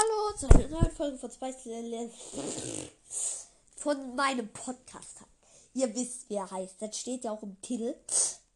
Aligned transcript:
Hallo 0.00 0.34
zu 0.34 0.48
einer 0.48 0.68
neuen 0.68 0.90
Folge 0.92 1.18
von 1.18 1.30
Spice 1.30 1.68
von 3.76 4.16
meinem 4.16 4.48
Podcast. 4.48 5.18
Ihr 5.74 5.94
wisst, 5.94 6.30
wer 6.30 6.42
er 6.42 6.50
heißt. 6.50 6.80
Das 6.80 6.96
steht 6.96 7.24
ja 7.24 7.32
auch 7.32 7.42
im 7.42 7.60
Titel. 7.60 7.94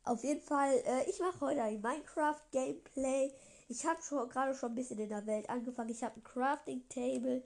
Auf 0.05 0.25
jeden 0.25 0.41
Fall, 0.41 0.73
äh, 0.87 1.11
ich 1.11 1.19
mache 1.19 1.41
heute 1.41 1.63
ein 1.63 1.83
Minecraft-Gameplay. 1.83 3.35
Ich 3.69 3.85
habe 3.85 4.01
schon 4.03 4.27
gerade 4.31 4.55
schon 4.55 4.73
ein 4.73 4.75
bisschen 4.75 4.99
in 4.99 5.11
der 5.11 5.27
Welt 5.27 5.51
angefangen. 5.51 5.91
Ich 5.91 6.03
habe 6.03 6.19
ein 6.19 6.25
Crafting 6.25 6.89
Table, 6.89 7.43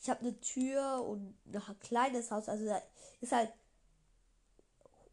ich 0.00 0.08
habe 0.08 0.20
eine 0.20 0.40
Tür 0.40 1.04
und 1.04 1.34
ein 1.52 1.80
kleines 1.80 2.30
Haus. 2.30 2.48
Also 2.48 2.66
da 2.66 2.80
ist 3.20 3.32
halt 3.32 3.50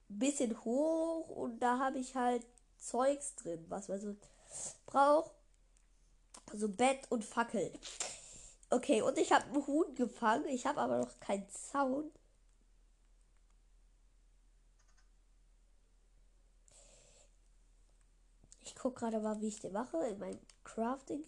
ein 0.09 0.20
bisschen 0.20 0.64
hoch 0.64 1.30
und 1.30 1.59
da 1.59 1.80
habe 1.80 1.98
ich 1.98 2.14
halt 2.16 2.46
Zeugs 2.77 3.33
drin, 3.36 3.66
was 3.69 3.88
man 3.88 4.00
so 4.00 4.16
braucht. 4.86 5.32
Also 6.52 6.68
Bett 6.68 7.00
und 7.10 7.24
Fackel. 7.24 7.71
Okay, 8.71 9.02
und 9.02 9.18
ich 9.18 9.32
habe 9.32 9.46
einen 9.46 9.66
Huhn 9.66 9.96
gefangen. 9.96 10.48
Ich 10.48 10.66
habe 10.66 10.80
aber 10.80 11.00
noch 11.00 11.20
keinen 11.20 11.50
Zaun. 11.50 12.12
Ich 18.62 18.75
gucke 18.75 19.00
gerade 19.00 19.20
mal, 19.20 19.42
wie 19.42 19.48
ich 19.48 19.60
den 19.60 19.74
mache 19.74 19.98
in 20.08 20.20
meinem 20.20 20.39
Crafting. 20.64 21.24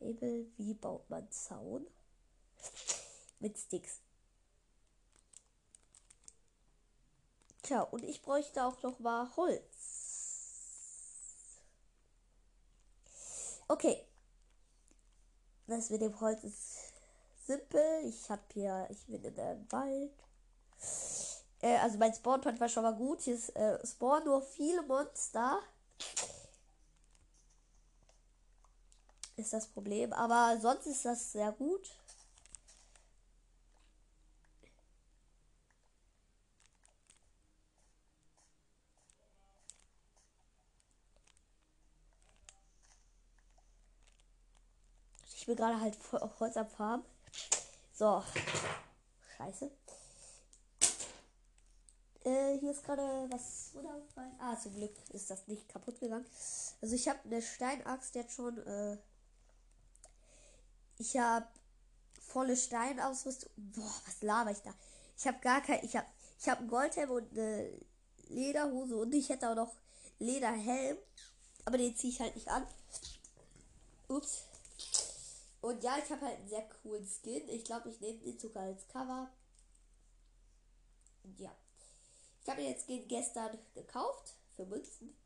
Able, 0.00 0.46
wie 0.56 0.74
baut 0.74 1.08
man 1.10 1.30
Zaun? 1.30 1.86
Mit 3.38 3.58
Sticks. 3.58 4.00
Tja, 7.62 7.82
und 7.82 8.04
ich 8.04 8.22
bräuchte 8.22 8.64
auch 8.64 8.82
noch 8.82 8.98
mal 8.98 9.34
Holz. 9.36 9.99
Okay. 13.70 14.04
Das 15.68 15.90
mit 15.90 16.00
dem 16.00 16.20
Holz 16.20 16.42
ist 16.42 16.92
simpel. 17.46 18.04
Ich 18.04 18.28
habe 18.28 18.42
hier, 18.52 18.88
ich 18.90 19.06
bin 19.06 19.22
in 19.22 19.38
einem 19.38 19.70
Wald. 19.70 20.10
Äh, 21.60 21.76
also 21.76 21.96
mein 21.96 22.12
Spawnpoint 22.12 22.58
war 22.58 22.68
schon 22.68 22.82
mal 22.82 22.96
gut. 22.96 23.20
Hier 23.20 23.38
äh, 23.54 23.86
spawnen 23.86 24.24
nur 24.24 24.42
viele 24.42 24.82
Monster. 24.82 25.60
Ist 29.36 29.52
das 29.52 29.68
Problem. 29.68 30.12
Aber 30.14 30.58
sonst 30.60 30.86
ist 30.86 31.04
das 31.04 31.30
sehr 31.30 31.52
gut. 31.52 31.92
Bin 45.50 45.56
gerade 45.56 45.80
halt 45.80 45.98
Holz 46.38 46.56
am 46.56 46.68
Farm. 46.68 47.04
So. 47.92 48.22
Scheiße. 49.36 49.68
Äh, 52.22 52.58
hier 52.60 52.70
ist 52.70 52.84
gerade 52.84 53.02
was 53.30 53.72
runtergefallen. 53.74 54.30
Ah, 54.38 54.56
zum 54.56 54.76
Glück 54.76 54.94
ist 55.08 55.28
das 55.28 55.48
nicht 55.48 55.68
kaputt 55.68 55.98
gegangen. 55.98 56.24
Also 56.80 56.94
ich 56.94 57.08
habe 57.08 57.18
eine 57.24 57.42
Steinaxt 57.42 58.14
jetzt 58.14 58.36
schon. 58.36 58.64
Äh, 58.64 58.98
ich 60.98 61.16
habe 61.16 61.48
volle 62.28 62.56
Steinausrüstung. 62.56 63.50
Boah, 63.56 64.02
was 64.06 64.22
laber 64.22 64.52
ich 64.52 64.62
da? 64.62 64.72
Ich 65.18 65.26
habe 65.26 65.40
gar 65.40 65.62
kein. 65.62 65.84
Ich 65.84 65.96
habe 65.96 66.06
ich 66.38 66.48
habe 66.48 66.60
ein 66.60 66.68
Goldhelm 66.68 67.10
und 67.10 67.28
eine 67.32 67.76
Lederhose 68.28 68.98
und 68.98 69.12
ich 69.12 69.30
hätte 69.30 69.50
auch 69.50 69.56
noch 69.56 69.74
Lederhelm. 70.20 70.96
Aber 71.64 71.76
den 71.76 71.96
ziehe 71.96 72.12
ich 72.12 72.20
halt 72.20 72.36
nicht 72.36 72.46
an. 72.46 72.64
Ups. 74.06 74.44
Und 75.60 75.84
ja, 75.84 75.98
ich 75.98 76.10
habe 76.10 76.24
halt 76.26 76.38
einen 76.38 76.48
sehr 76.48 76.68
coolen 76.82 77.06
Skin. 77.06 77.48
Ich 77.48 77.64
glaube, 77.64 77.90
ich 77.90 78.00
nehme 78.00 78.18
den 78.20 78.38
sogar 78.38 78.64
als 78.64 78.88
Cover. 78.88 79.30
Und 81.22 81.38
ja. 81.38 81.54
Ich 82.42 82.48
habe 82.48 82.62
den 82.62 82.70
jetzt 82.70 82.86
gestern 83.08 83.58
gekauft. 83.74 84.34
Für 84.56 84.64
Münzen. 84.66 85.16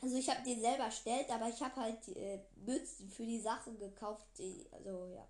Also 0.00 0.16
ich 0.16 0.28
habe 0.28 0.42
den 0.44 0.60
selber 0.60 0.84
erstellt, 0.84 1.28
aber 1.30 1.48
ich 1.48 1.60
habe 1.60 1.76
halt 1.76 2.08
äh, 2.08 2.40
Münzen 2.56 3.10
für 3.10 3.26
die 3.26 3.40
Sachen 3.40 3.78
gekauft. 3.78 4.26
Die, 4.38 4.66
also 4.70 5.06
ja. 5.06 5.26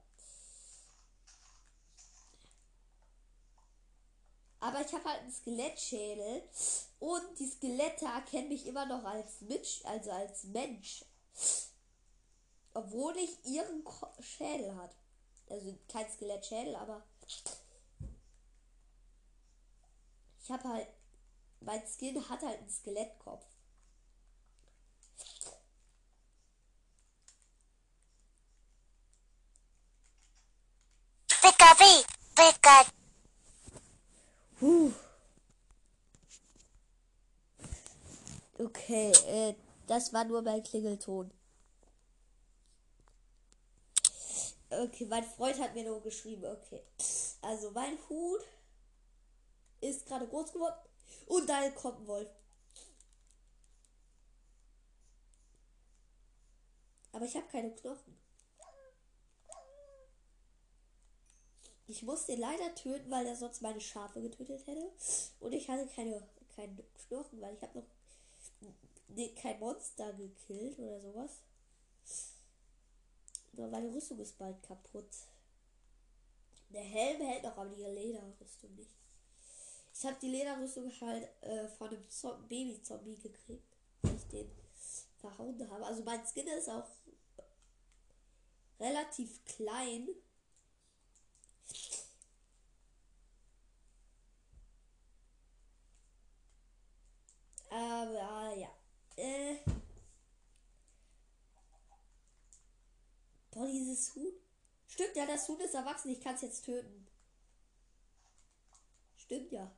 Aber 4.60 4.80
ich 4.80 4.92
habe 4.92 5.04
halt 5.04 5.20
einen 5.20 5.32
Skelettschädel 5.32 6.42
und 6.98 7.38
die 7.38 7.46
Skelette 7.46 8.06
erkennen 8.06 8.48
mich 8.48 8.66
immer 8.66 8.86
noch 8.86 9.04
als 9.04 9.40
Mensch, 9.42 9.80
also 9.84 10.10
als 10.10 10.44
Mensch 10.44 11.04
obwohl 12.74 13.16
ich 13.16 13.44
ihren 13.44 13.84
Schädel 14.20 14.74
hat. 14.76 14.94
Also 15.48 15.78
kein 15.88 16.08
Skelettschädel, 16.10 16.76
aber 16.76 17.02
ich 20.40 20.50
habe 20.50 20.68
halt 20.68 20.88
mein 21.60 21.82
Skin 21.86 22.28
hat 22.28 22.42
halt 22.42 22.58
einen 22.58 22.70
Skelettkopf. 22.70 23.44
Pikachu, 31.40 32.04
Pikachu. 32.34 32.90
Huh. 34.60 34.92
Okay, 38.58 39.12
äh, 39.26 39.54
das 39.86 40.12
war 40.12 40.24
nur 40.24 40.42
mein 40.42 40.62
Klingelton. 40.62 41.30
Okay, 44.78 45.06
mein 45.06 45.24
Freund 45.24 45.58
hat 45.58 45.74
mir 45.74 45.82
nur 45.82 46.00
geschrieben. 46.00 46.44
Okay. 46.44 46.80
Also 47.42 47.72
mein 47.72 47.98
Huhn 48.08 48.40
ist 49.80 50.06
gerade 50.06 50.28
groß 50.28 50.52
geworden. 50.52 50.76
Und 51.26 51.48
dann 51.48 51.74
kommt 51.74 52.00
ein 52.00 52.06
Wolf. 52.06 52.28
Aber 57.12 57.24
ich 57.24 57.34
habe 57.34 57.46
keine 57.48 57.74
Knochen. 57.74 58.16
Ich 61.88 62.02
muss 62.02 62.26
den 62.26 62.38
leider 62.38 62.72
töten, 62.76 63.10
weil 63.10 63.26
er 63.26 63.34
sonst 63.34 63.62
meine 63.62 63.80
Schafe 63.80 64.20
getötet 64.20 64.64
hätte. 64.66 64.92
Und 65.40 65.52
ich 65.52 65.68
hatte 65.68 65.88
keine, 65.88 66.22
keine 66.54 66.84
Knochen, 67.08 67.40
weil 67.40 67.54
ich 67.54 67.62
habe 67.62 67.78
noch 67.78 67.86
nee, 69.08 69.34
kein 69.34 69.58
Monster 69.58 70.12
gekillt 70.12 70.78
oder 70.78 71.00
sowas. 71.00 71.40
Nur 73.52 73.68
meine 73.68 73.92
Rüstung 73.94 74.18
ist 74.18 74.38
bald 74.38 74.62
kaputt. 74.62 75.08
Der 76.70 76.82
Helm 76.82 77.22
hält 77.22 77.42
noch, 77.42 77.56
aber 77.56 77.70
die 77.70 77.82
Lederrüstung 77.82 78.74
nicht. 78.74 78.90
Ich 79.94 80.04
habe 80.04 80.16
die 80.22 80.28
Lederrüstung 80.28 80.92
halt 81.00 81.28
äh, 81.42 81.66
von 81.68 81.88
einem 81.88 82.48
Baby-Zombie 82.48 83.16
gekriegt, 83.16 83.76
weil 84.02 84.14
ich 84.14 84.26
den 84.28 84.50
verhauen 85.20 85.68
habe. 85.68 85.84
Also 85.84 86.04
mein 86.04 86.24
Skin 86.24 86.46
ist 86.46 86.68
auch 86.68 86.86
relativ 88.78 89.44
klein. 89.44 90.08
Aber 97.70 98.54
ja. 98.56 98.68
Äh, 99.16 99.56
Boah, 103.58 103.66
dieses 103.66 104.14
Huhn. 104.14 104.32
Stimmt 104.86 105.16
ja, 105.16 105.26
das 105.26 105.48
Huhn 105.48 105.58
ist 105.58 105.74
erwachsen. 105.74 106.12
Ich 106.12 106.20
kann 106.20 106.36
es 106.36 106.42
jetzt 106.42 106.64
töten. 106.64 107.08
Stimmt 109.16 109.50
ja. 109.50 109.68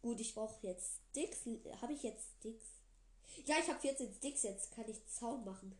Gut, 0.00 0.20
ich 0.20 0.32
brauche 0.32 0.64
jetzt 0.64 1.00
Sticks. 1.10 1.40
Habe 1.82 1.92
ich 1.92 2.04
jetzt 2.04 2.24
Sticks? 2.38 2.66
Ja, 3.46 3.56
ich 3.58 3.68
habe 3.68 3.80
14 3.80 4.14
Sticks. 4.14 4.44
Jetzt 4.44 4.70
kann 4.70 4.88
ich 4.88 5.04
Zaun 5.08 5.44
machen. 5.44 5.76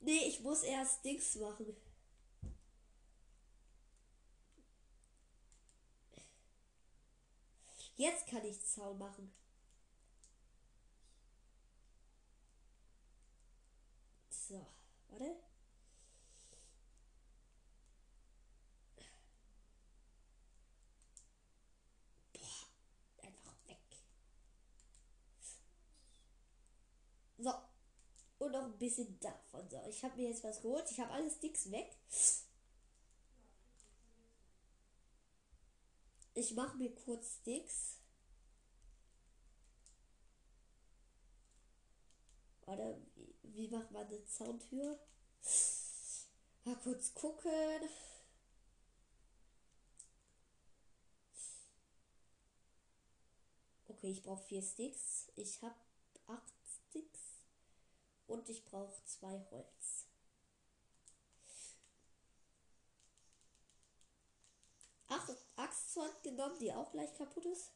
Nee, 0.00 0.24
ich 0.26 0.40
muss 0.40 0.64
erst 0.64 0.98
Sticks 0.98 1.36
machen. 1.36 1.76
Jetzt 8.00 8.26
kann 8.28 8.42
ich 8.46 8.58
Zaun 8.64 8.96
machen. 8.96 9.30
So, 14.30 14.66
warte. 15.10 15.36
Boah, 22.32 23.22
einfach 23.22 23.52
weg. 23.68 23.76
So. 27.36 27.52
Und 28.38 28.52
noch 28.52 28.64
ein 28.64 28.78
bisschen 28.78 29.20
davon. 29.20 29.68
So, 29.68 29.76
ich 29.86 30.02
habe 30.02 30.16
mir 30.16 30.30
jetzt 30.30 30.42
was 30.42 30.62
geholt. 30.62 30.90
Ich 30.90 30.98
habe 31.00 31.12
alles 31.12 31.38
Dicks 31.38 31.70
weg. 31.70 31.94
Ich 36.34 36.54
mache 36.54 36.76
mir 36.76 36.94
kurz 36.94 37.36
Sticks. 37.40 37.98
Warte, 42.66 43.00
wie, 43.42 43.68
macht 43.68 43.90
man 43.90 44.06
eine 44.06 44.24
Zauntür? 44.26 44.98
Mal 46.64 46.76
kurz 46.76 47.12
gucken. 47.14 47.88
Okay, 53.88 54.12
ich 54.12 54.22
brauche 54.22 54.44
vier 54.44 54.62
Sticks. 54.62 55.32
Ich 55.34 55.60
habe 55.62 55.74
acht 56.28 56.54
Sticks. 56.64 57.42
Und 58.28 58.48
ich 58.48 58.64
brauche 58.64 59.04
zwei 59.04 59.44
Holz. 59.50 60.06
Acht 65.60 65.68
Axtzorn 65.68 66.10
genommen, 66.22 66.58
die 66.58 66.72
auch 66.72 66.90
gleich 66.90 67.12
kaputt 67.14 67.44
ist. 67.44 67.70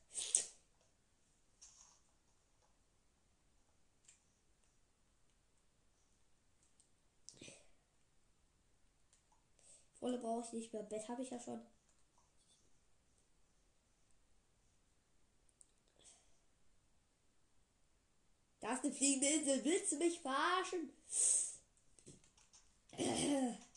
Wolle 10.00 10.18
brauche 10.18 10.46
ich 10.46 10.52
nicht 10.52 10.72
mehr. 10.72 10.82
Bett 10.82 11.08
habe 11.08 11.22
ich 11.22 11.30
ja 11.30 11.40
schon. 11.40 11.60
Da 18.60 18.74
ist 18.74 18.84
eine 18.84 18.92
fliegende 18.94 19.28
Insel. 19.28 19.64
Willst 19.64 19.92
du 19.92 19.96
mich 19.96 20.20
verarschen? 20.20 20.90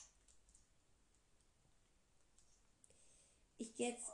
Ich 3.60 3.67
gehe 3.67 3.67
jetzt. 3.78 4.12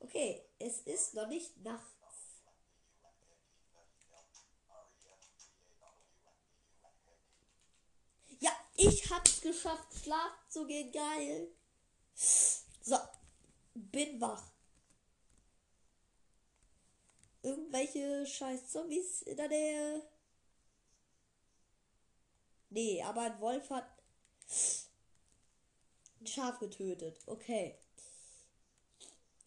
Okay, 0.00 0.42
es 0.58 0.80
ist 0.82 1.14
noch 1.14 1.28
nicht 1.28 1.56
nachts. 1.58 2.42
Ja, 8.40 8.52
ich 8.76 9.10
hab's 9.10 9.40
geschafft, 9.40 9.92
schlafen 10.02 10.50
zu 10.50 10.66
gehen. 10.66 10.92
Geil. 10.92 11.48
So, 12.14 12.96
bin 13.74 14.20
wach. 14.20 14.50
Irgendwelche 17.42 18.26
scheiß 18.26 18.70
Zombies 18.70 19.22
in 19.22 19.36
der 19.36 19.48
Nähe. 19.48 20.17
Nee, 22.70 23.02
aber 23.02 23.22
ein 23.22 23.40
Wolf 23.40 23.70
hat 23.70 23.88
ein 26.20 26.26
Schaf 26.26 26.58
getötet. 26.58 27.18
Okay. 27.26 27.78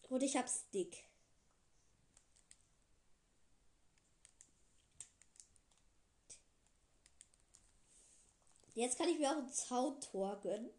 Und 0.08 0.22
ich 0.22 0.36
hab 0.36 0.48
Stick. 0.48 1.04
Jetzt 8.74 8.96
kann 8.96 9.08
ich 9.08 9.18
mir 9.18 9.30
auch 9.30 9.36
ein 9.36 9.52
Zauntor 9.52 10.40
gönnen. 10.40 10.70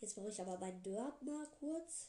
Jetzt 0.00 0.14
brauche 0.14 0.30
ich 0.30 0.40
aber 0.40 0.58
meinen 0.58 0.82
Dirt 0.82 1.22
mal 1.22 1.46
kurz. 1.58 2.08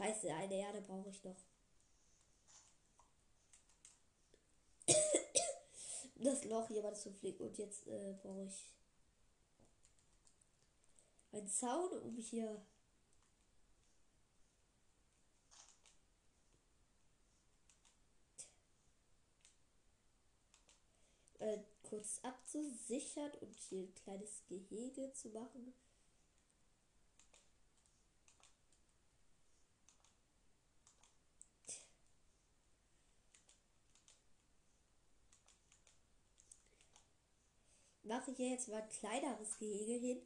Scheiße, 0.00 0.32
eine 0.32 0.54
Erde 0.54 0.80
brauche 0.80 1.10
ich 1.10 1.22
noch. 1.24 1.36
das 6.14 6.44
Loch 6.44 6.70
jemand 6.70 6.96
zu 6.96 7.12
flicken 7.12 7.42
und 7.42 7.58
jetzt 7.58 7.86
äh, 7.86 8.14
brauche 8.22 8.44
ich 8.44 8.72
einen 11.32 11.48
Zaun, 11.48 11.92
um 11.98 12.16
hier 12.16 12.64
äh, 21.40 21.58
kurz 21.82 22.20
abzusichern 22.22 23.32
und 23.42 23.54
hier 23.60 23.82
ein 23.82 23.94
kleines 23.96 24.46
Gehege 24.46 25.12
zu 25.12 25.28
machen. 25.28 25.74
Mache 38.10 38.32
ich 38.32 38.36
hier 38.38 38.50
jetzt 38.50 38.68
mal 38.68 38.82
ein 38.82 38.88
kleineres 38.88 39.56
Gehege 39.56 39.92
hin. 39.92 40.22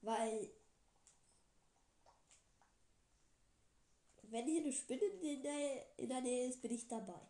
Weil 0.00 0.50
wenn 4.22 4.46
hier 4.46 4.62
eine 4.62 4.72
Spinne 4.72 5.04
in 5.04 5.42
der, 5.42 5.98
in 5.98 6.08
der 6.08 6.20
Nähe 6.22 6.48
ist, 6.48 6.62
bin 6.62 6.72
ich 6.72 6.88
dabei. 6.88 7.20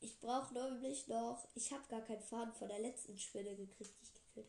Ich 0.00 0.18
brauche 0.20 0.54
nämlich 0.54 1.08
noch. 1.08 1.48
Ich 1.56 1.72
habe 1.72 1.82
gar 1.88 2.02
keinen 2.02 2.22
Faden 2.22 2.54
von 2.54 2.68
der 2.68 2.78
letzten 2.78 3.18
Spinne 3.18 3.56
gekriegt, 3.56 3.92
die 3.98 4.04
ich 4.04 4.14
gekillt 4.14 4.46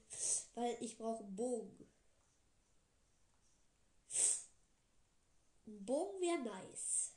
Weil 0.54 0.78
ich 0.80 0.98
brauche 0.98 1.24
einen 1.24 1.36
Bogen. 1.36 1.90
Ein 5.66 5.86
Bogen 5.86 6.22
wäre 6.22 6.40
nice. 6.44 7.14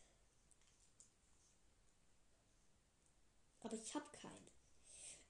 Aber 3.65 3.75
ich 3.75 3.95
habe 3.95 4.05
keinen. 4.13 4.47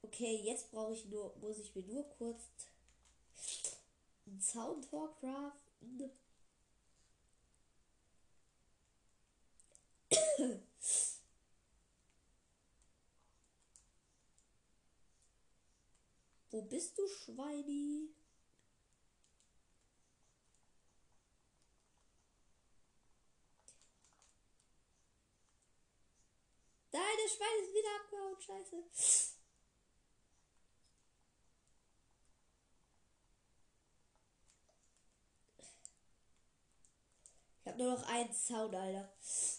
Okay, 0.02 0.42
jetzt 0.44 0.70
brauche 0.72 0.92
ich 0.92 1.06
nur, 1.06 1.34
muss 1.40 1.58
ich 1.58 1.74
mir 1.74 1.84
nur 1.84 2.04
kurz 2.10 2.42
einen 4.26 4.40
Soundtalk 4.40 5.18
craften. 5.20 6.10
Wo 16.50 16.62
bist 16.62 16.98
du, 16.98 17.06
Schweini? 17.06 18.10
Deine 26.94 27.28
Schwein 27.28 27.60
ist 27.60 27.74
wieder 27.74 27.88
abgehauen, 27.96 28.40
scheiße. 28.40 28.84
Ich 37.58 37.66
habe 37.66 37.82
nur 37.82 37.98
noch 37.98 38.06
einen 38.06 38.32
Zaun, 38.32 38.72
Alter. 38.72 39.12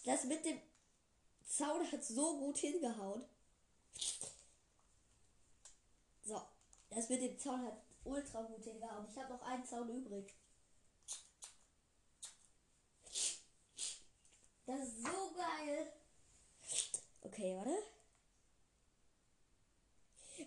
Das 0.06 0.24
mit 0.24 0.46
dem 0.46 0.62
Zaun 1.44 1.92
hat 1.92 2.02
so 2.02 2.38
gut 2.38 2.56
hingehauen. 2.56 3.26
So, 6.24 6.40
das 6.88 7.10
mit 7.10 7.20
dem 7.20 7.38
Zaun 7.38 7.66
hat 7.66 7.82
ultra 8.04 8.40
gut 8.44 8.64
hingehauen. 8.64 9.06
Ich 9.10 9.16
habe 9.18 9.34
noch 9.34 9.42
einen 9.42 9.66
Zaun 9.66 9.90
übrig. 9.90 10.32
Das 14.64 14.80
ist 14.88 15.02
so 15.02 15.34
geil. 15.34 15.92
Okay, 17.26 17.56
warte. 17.56 17.76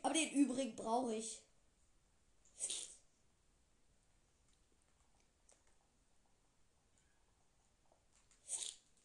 Aber 0.01 0.13
den 0.13 0.31
übrigen 0.31 0.75
brauche 0.77 1.13
ich. 1.13 1.41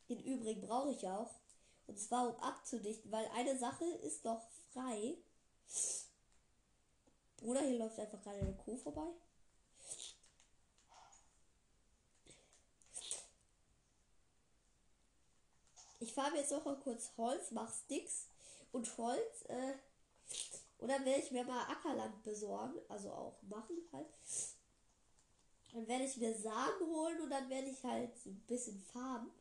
Den 0.09 0.23
übrigen 0.23 0.61
brauche 0.61 0.93
ich 0.93 1.09
auch. 1.09 1.35
Und 1.89 1.99
zwar 1.99 2.29
um 2.29 2.37
abzudichten, 2.41 3.11
weil 3.11 3.27
eine 3.35 3.59
Sache 3.59 3.85
ist 3.85 4.25
noch 4.25 4.47
frei. 4.73 5.17
Bruder, 7.39 7.61
hier 7.63 7.79
läuft 7.79 7.99
einfach 7.99 8.23
gerade 8.23 8.39
eine 8.39 8.55
Kuh 8.55 8.77
vorbei. 8.77 9.11
Ich 16.15 16.23
fahre 16.23 16.37
jetzt 16.37 16.53
noch 16.53 16.65
mal 16.65 16.79
kurz 16.79 17.11
Holz, 17.17 17.51
mach 17.51 17.75
Sticks 17.75 18.29
und 18.71 18.97
Holz. 18.99 19.43
Äh, 19.49 19.75
und 20.79 20.87
dann 20.87 21.05
werde 21.05 21.21
ich 21.21 21.33
mir 21.33 21.43
mal 21.43 21.65
Ackerland 21.65 22.23
besorgen. 22.23 22.79
Also 22.89 23.11
auch 23.11 23.43
machen 23.43 23.77
halt. 23.93 24.07
Dann 25.73 25.89
werde 25.89 26.05
ich 26.05 26.17
mir 26.17 26.33
Samen 26.39 26.87
holen 26.87 27.21
und 27.21 27.31
dann 27.31 27.51
werde 27.51 27.69
ich 27.69 27.83
halt 27.83 28.13
ein 28.27 28.41
bisschen 28.47 28.81
farben. 28.81 29.33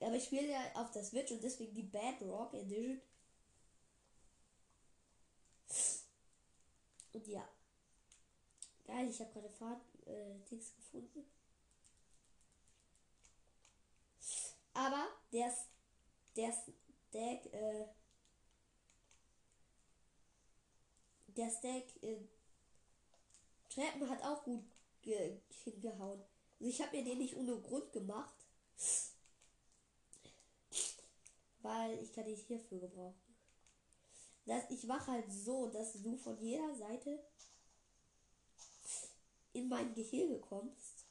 Aber 0.00 0.14
ich 0.16 0.24
spiele 0.24 0.50
ja 0.50 0.60
auf 0.74 0.90
der 0.90 1.02
Switch 1.02 1.32
und 1.32 1.42
deswegen 1.42 1.74
die 1.74 1.84
Bedrock 1.84 2.52
Edition. 2.52 3.00
Und 7.14 7.26
ja, 7.28 7.48
Geil, 8.86 9.08
ich 9.08 9.20
habe 9.20 9.32
gerade 9.32 9.48
Fahrt 9.48 9.80
äh, 10.04 10.34
gefunden. 10.50 11.24
Aber 14.76 15.08
der 15.32 15.48
ist 15.48 15.68
der 16.36 16.52
Stack 16.52 17.46
äh, 17.52 17.86
der 21.28 21.50
Stack 21.50 22.02
äh, 22.02 22.18
Treppen 23.70 24.08
hat 24.08 24.22
auch 24.22 24.44
gut 24.44 24.64
ge 25.00 25.40
hingehauen. 25.64 26.22
Also 26.58 26.70
ich 26.70 26.80
habe 26.82 26.96
mir 26.96 27.04
den 27.04 27.18
nicht 27.18 27.36
ohne 27.36 27.58
Grund 27.60 27.90
gemacht. 27.92 28.34
Weil 31.62 31.98
ich 32.02 32.12
kann 32.12 32.26
dich 32.26 32.46
hierfür 32.46 32.78
gebrauchen. 32.80 33.34
Das, 34.44 34.70
ich 34.70 34.84
mache 34.84 35.10
halt 35.10 35.32
so, 35.32 35.68
dass 35.68 35.94
du 35.94 36.16
von 36.16 36.38
jeder 36.38 36.74
Seite 36.74 37.18
in 39.54 39.68
mein 39.68 39.94
Gehege 39.94 40.38
kommst. 40.38 41.06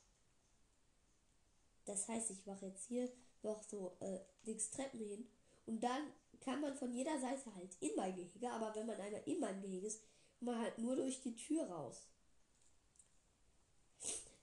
Das 1.86 2.08
heißt, 2.08 2.30
ich 2.30 2.46
mache 2.46 2.68
jetzt 2.68 2.86
hier 2.86 3.12
noch 3.46 3.64
so 3.64 3.96
äh, 4.02 4.20
links 4.44 4.72
Treppen 4.72 5.00
hin. 5.00 5.28
Und 5.66 5.82
dann 5.82 6.12
kann 6.42 6.62
man 6.62 6.76
von 6.76 6.92
jeder 6.92 7.20
Seite 7.20 7.56
halt 7.56 7.76
in 7.80 7.96
mein 7.96 8.16
Gehege, 8.16 8.52
aber 8.52 8.76
wenn 8.76 8.86
man 8.86 9.00
einmal 9.00 9.24
in 9.26 9.40
mein 9.40 9.62
Gehege 9.62 9.88
ist, 9.88 10.02
man 10.42 10.60
halt 10.60 10.78
nur 10.78 10.96
durch 10.96 11.22
die 11.22 11.36
Tür 11.36 11.64
raus. 11.70 12.08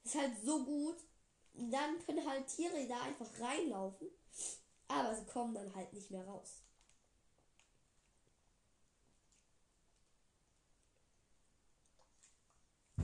Ist 0.05 0.15
halt 0.17 0.33
so 0.43 0.65
gut. 0.65 0.97
Dann 1.55 2.05
können 2.05 2.27
halt 2.27 2.47
Tiere 2.47 2.87
da 2.89 3.03
einfach 3.03 3.29
reinlaufen. 3.41 4.09
Aber 4.89 5.15
sie 5.15 5.25
kommen 5.27 5.55
dann 5.55 5.75
halt 5.75 5.93
nicht 5.93 6.11
mehr 6.11 6.27
raus. 6.27 6.63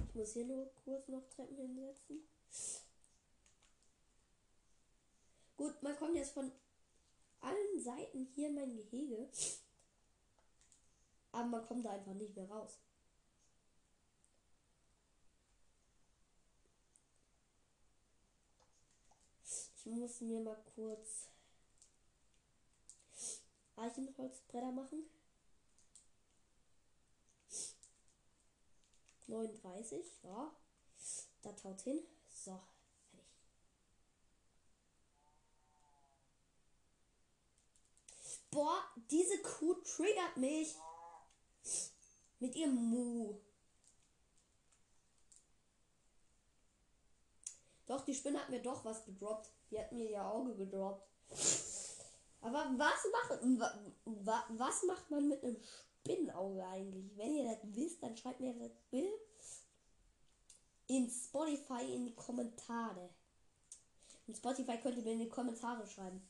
Ich 0.08 0.14
muss 0.14 0.32
hier 0.32 0.46
nur 0.46 0.70
kurz 0.84 1.06
noch 1.08 1.28
Treppen 1.28 1.56
hinsetzen. 1.56 2.28
Gut, 5.58 5.82
man 5.82 5.96
kommt 5.96 6.14
jetzt 6.14 6.34
von 6.34 6.52
allen 7.40 7.82
Seiten 7.82 8.28
hier 8.34 8.48
in 8.48 8.54
mein 8.54 8.76
Gehege. 8.76 9.28
Aber 11.32 11.46
man 11.46 11.66
kommt 11.66 11.84
da 11.84 11.90
einfach 11.90 12.14
nicht 12.14 12.34
mehr 12.36 12.48
raus. 12.48 12.78
Ich 19.76 19.86
muss 19.86 20.20
mir 20.20 20.40
mal 20.40 20.62
kurz 20.76 21.26
Eichenholzbretter 23.76 24.70
machen. 24.70 25.10
39, 29.26 30.22
ja. 30.22 30.52
Da 31.42 31.52
taut 31.52 31.80
hin. 31.80 32.00
So, 32.32 32.60
fertig. 33.10 33.26
Boah, 38.50 38.82
diese 39.10 39.38
Kuh 39.42 39.74
triggert 39.74 40.36
mich. 40.36 40.74
Mit 42.40 42.54
ihrem 42.54 42.74
Mu. 42.74 43.40
Doch, 47.86 48.04
die 48.04 48.14
Spinne 48.14 48.38
hat 48.38 48.50
mir 48.50 48.62
doch 48.62 48.84
was 48.84 49.04
gedroppt. 49.04 49.50
Die 49.70 49.78
hat 49.78 49.92
mir 49.92 50.08
ihr 50.08 50.24
Auge 50.24 50.54
gedroppt. 50.54 51.06
Aber 52.40 52.72
was 52.76 53.04
macht, 53.12 53.40
was 54.04 54.82
macht 54.84 55.10
man 55.10 55.28
mit 55.28 55.42
einem 55.42 55.60
Spinnenauge 56.00 56.64
eigentlich? 56.64 57.16
Wenn 57.16 57.34
ihr 57.34 57.44
das 57.44 57.58
wisst, 57.74 58.02
dann 58.02 58.16
schreibt 58.16 58.40
mir 58.40 58.54
das 58.54 58.72
Bild 58.90 59.20
in 60.86 61.10
Spotify 61.10 61.94
in 61.94 62.06
die 62.06 62.14
Kommentare. 62.14 63.10
In 64.26 64.34
Spotify 64.34 64.78
könnt 64.78 64.98
ihr 64.98 65.04
mir 65.04 65.12
in 65.12 65.20
die 65.20 65.28
Kommentare 65.28 65.86
schreiben. 65.86 66.22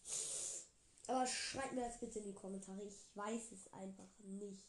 Aber 1.09 1.27
schreibt 1.27 1.73
mir 1.73 1.87
das 1.87 1.99
bitte 1.99 2.19
in 2.19 2.27
die 2.27 2.35
Kommentare. 2.35 2.83
Ich 2.83 3.07
weiß 3.15 3.53
es 3.53 3.73
einfach 3.73 4.09
nicht. 4.19 4.63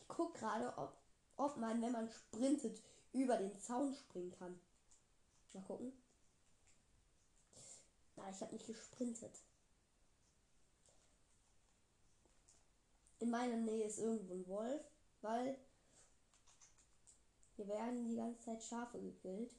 Ich 0.00 0.08
gucke 0.08 0.38
gerade, 0.38 0.72
ob, 0.78 0.96
ob 1.36 1.56
man, 1.56 1.82
wenn 1.82 1.90
man 1.90 2.08
sprintet, 2.08 2.80
über 3.12 3.36
den 3.36 3.60
Zaun 3.60 3.92
springen 3.94 4.32
kann. 4.38 4.58
Mal 5.52 5.64
gucken. 5.64 5.92
Na, 8.14 8.30
ich 8.30 8.40
habe 8.40 8.52
nicht 8.52 8.66
gesprintet. 8.66 9.42
In 13.18 13.30
meiner 13.30 13.56
Nähe 13.56 13.86
ist 13.86 13.98
irgendwo 13.98 14.34
ein 14.34 14.46
Wolf, 14.46 14.82
weil 15.20 15.58
hier 17.56 17.66
werden 17.66 18.08
die 18.08 18.16
ganze 18.16 18.40
Zeit 18.40 18.62
Schafe 18.62 19.00
gekillt. 19.00 19.52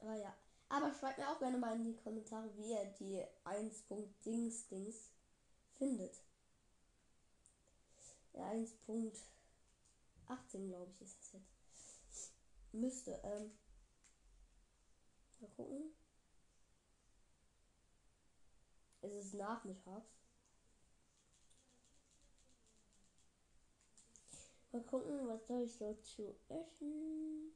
Aber 0.00 0.14
ja. 0.14 0.34
Aber 0.68 0.92
schreibt 0.94 1.18
mir 1.18 1.28
auch 1.28 1.38
gerne 1.38 1.58
mal 1.58 1.74
in 1.74 1.84
die 1.84 1.96
Kommentare, 1.96 2.48
wie 2.56 2.70
ihr 2.70 2.84
die 2.98 3.22
1.dings 3.44 4.68
Dings 4.68 5.10
findet. 5.76 6.22
Ja, 8.32 8.50
1.18 8.52 10.68
glaube 10.68 10.90
ich 10.92 11.02
ist 11.02 11.18
das 11.18 11.32
jetzt. 11.32 12.32
Müsste. 12.72 13.20
Ähm, 13.24 13.50
mal 15.40 15.50
gucken. 15.56 15.92
Es 19.02 19.12
ist 19.12 19.34
nachmittags. 19.34 20.20
Mal 24.72 24.84
gucken, 24.84 25.26
was 25.26 25.48
soll 25.48 25.64
ich 25.64 25.74
so 25.74 25.94
zu 25.94 26.36
essen? 26.48 27.52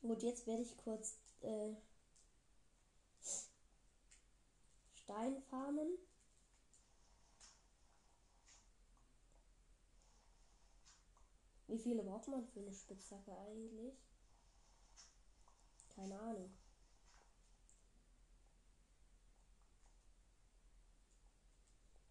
Gut, 0.00 0.22
jetzt 0.22 0.46
werde 0.46 0.62
ich 0.62 0.76
kurz 0.76 1.18
äh, 1.40 1.74
Stein 4.94 5.42
farmen. 5.50 5.98
Wie 11.66 11.78
viele 11.78 12.02
braucht 12.02 12.28
man 12.28 12.46
für 12.46 12.60
eine 12.60 12.72
Spitzhacke 12.72 13.36
eigentlich? 13.36 13.94
Keine 15.94 16.18
Ahnung. 16.18 16.50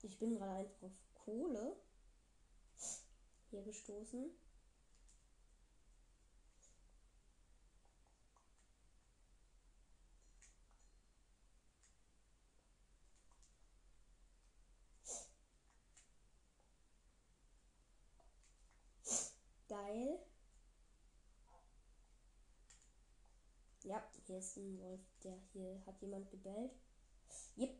Ich 0.03 0.19
bin 0.19 0.35
gerade 0.35 0.51
einfach 0.51 0.83
auf 0.83 1.13
Kohle 1.15 1.75
hier 3.49 3.63
gestoßen. 3.63 4.29
Geil. 19.87 20.19
Ja, 23.83 24.03
hier 24.25 24.39
ist 24.39 24.57
ein 24.57 24.77
Wolf, 24.81 24.99
der 25.23 25.37
hier 25.53 25.81
hat 25.85 26.01
jemand 26.01 26.29
gebellt. 26.29 26.73
Yep. 27.55 27.73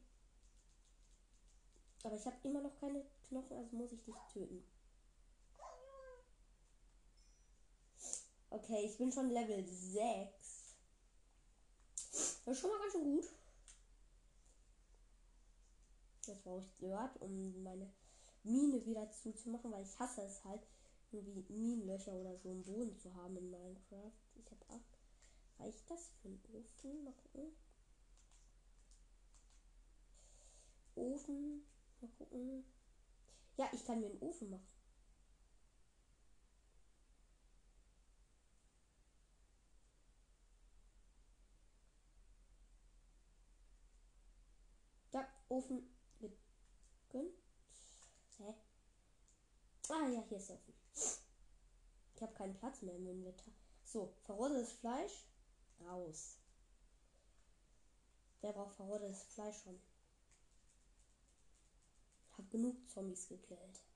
Aber 2.03 2.15
ich 2.15 2.25
habe 2.25 2.37
immer 2.43 2.61
noch 2.61 2.79
keine 2.79 3.03
Knochen, 3.27 3.57
also 3.57 3.75
muss 3.75 3.91
ich 3.91 4.01
dich 4.05 4.15
töten. 4.31 4.63
Okay, 8.51 8.85
ich 8.85 8.97
bin 8.97 9.11
schon 9.11 9.29
Level 9.29 9.67
6. 9.67 10.77
Das 12.45 12.55
ist 12.55 12.59
schon 12.61 12.69
mal 12.69 12.79
ganz 12.79 12.93
schön 12.93 13.03
gut. 13.03 13.25
Jetzt 16.25 16.43
brauche 16.43 16.61
ich 16.61 16.77
Dirt, 16.77 17.21
um 17.21 17.63
meine 17.63 17.91
Mine 18.43 18.85
wieder 18.85 19.11
zuzumachen, 19.11 19.73
weil 19.73 19.83
ich 19.83 19.99
hasse 19.99 20.21
es 20.21 20.45
halt, 20.45 20.65
irgendwie 21.11 21.45
Minenlöcher 21.53 22.13
oder 22.13 22.35
so 22.37 22.49
im 22.51 22.63
Boden 22.63 22.97
zu 22.97 23.13
haben 23.15 23.37
in 23.37 23.49
Minecraft. 23.49 24.11
Ich 24.35 24.51
habe 24.51 24.65
8. 24.69 24.81
Reicht 25.59 25.89
das 25.89 26.11
für 26.21 26.27
einen 26.27 26.41
Ofen? 26.53 27.03
Mal 27.03 27.13
gucken. 27.13 27.51
Ofen. 30.95 31.65
Mal 32.01 32.09
gucken. 32.17 32.65
Ja, 33.57 33.69
ich 33.73 33.85
kann 33.85 33.99
mir 33.99 34.07
einen 34.07 34.21
Ofen 34.21 34.49
machen. 34.49 34.67
Ja, 45.11 45.27
Ofen 45.49 45.89
Mit 46.19 46.37
Hä? 47.11 48.53
Ah 49.89 50.07
ja, 50.09 50.23
hier 50.29 50.37
ist 50.37 50.49
der 50.49 50.57
Ofen. 50.57 50.76
Ich 52.15 52.21
habe 52.21 52.33
keinen 52.33 52.57
Platz 52.57 52.81
mehr 52.81 52.95
im 52.95 53.07
Inventar. 53.07 53.53
So, 53.83 54.13
verrotetes 54.23 54.73
Fleisch 54.73 55.25
raus. 55.85 56.37
Wer 58.41 58.53
braucht 58.53 58.75
verrotetes 58.75 59.23
Fleisch 59.23 59.61
schon? 59.63 59.79
Ich 62.31 62.37
habe 62.37 62.49
genug 62.49 62.89
Zombies 62.89 63.27
gekillt. 63.27 63.86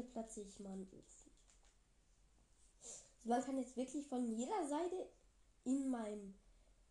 Hier 0.00 0.08
platziere 0.08 0.46
ich 0.46 0.58
mal 0.60 0.72
einen 0.72 0.88
Ofen. 0.92 1.30
Also 2.80 3.28
man 3.28 3.44
kann 3.44 3.58
jetzt 3.58 3.76
wirklich 3.76 4.06
von 4.06 4.24
jeder 4.24 4.66
Seite 4.66 5.10
in 5.64 5.90
mein 5.90 6.34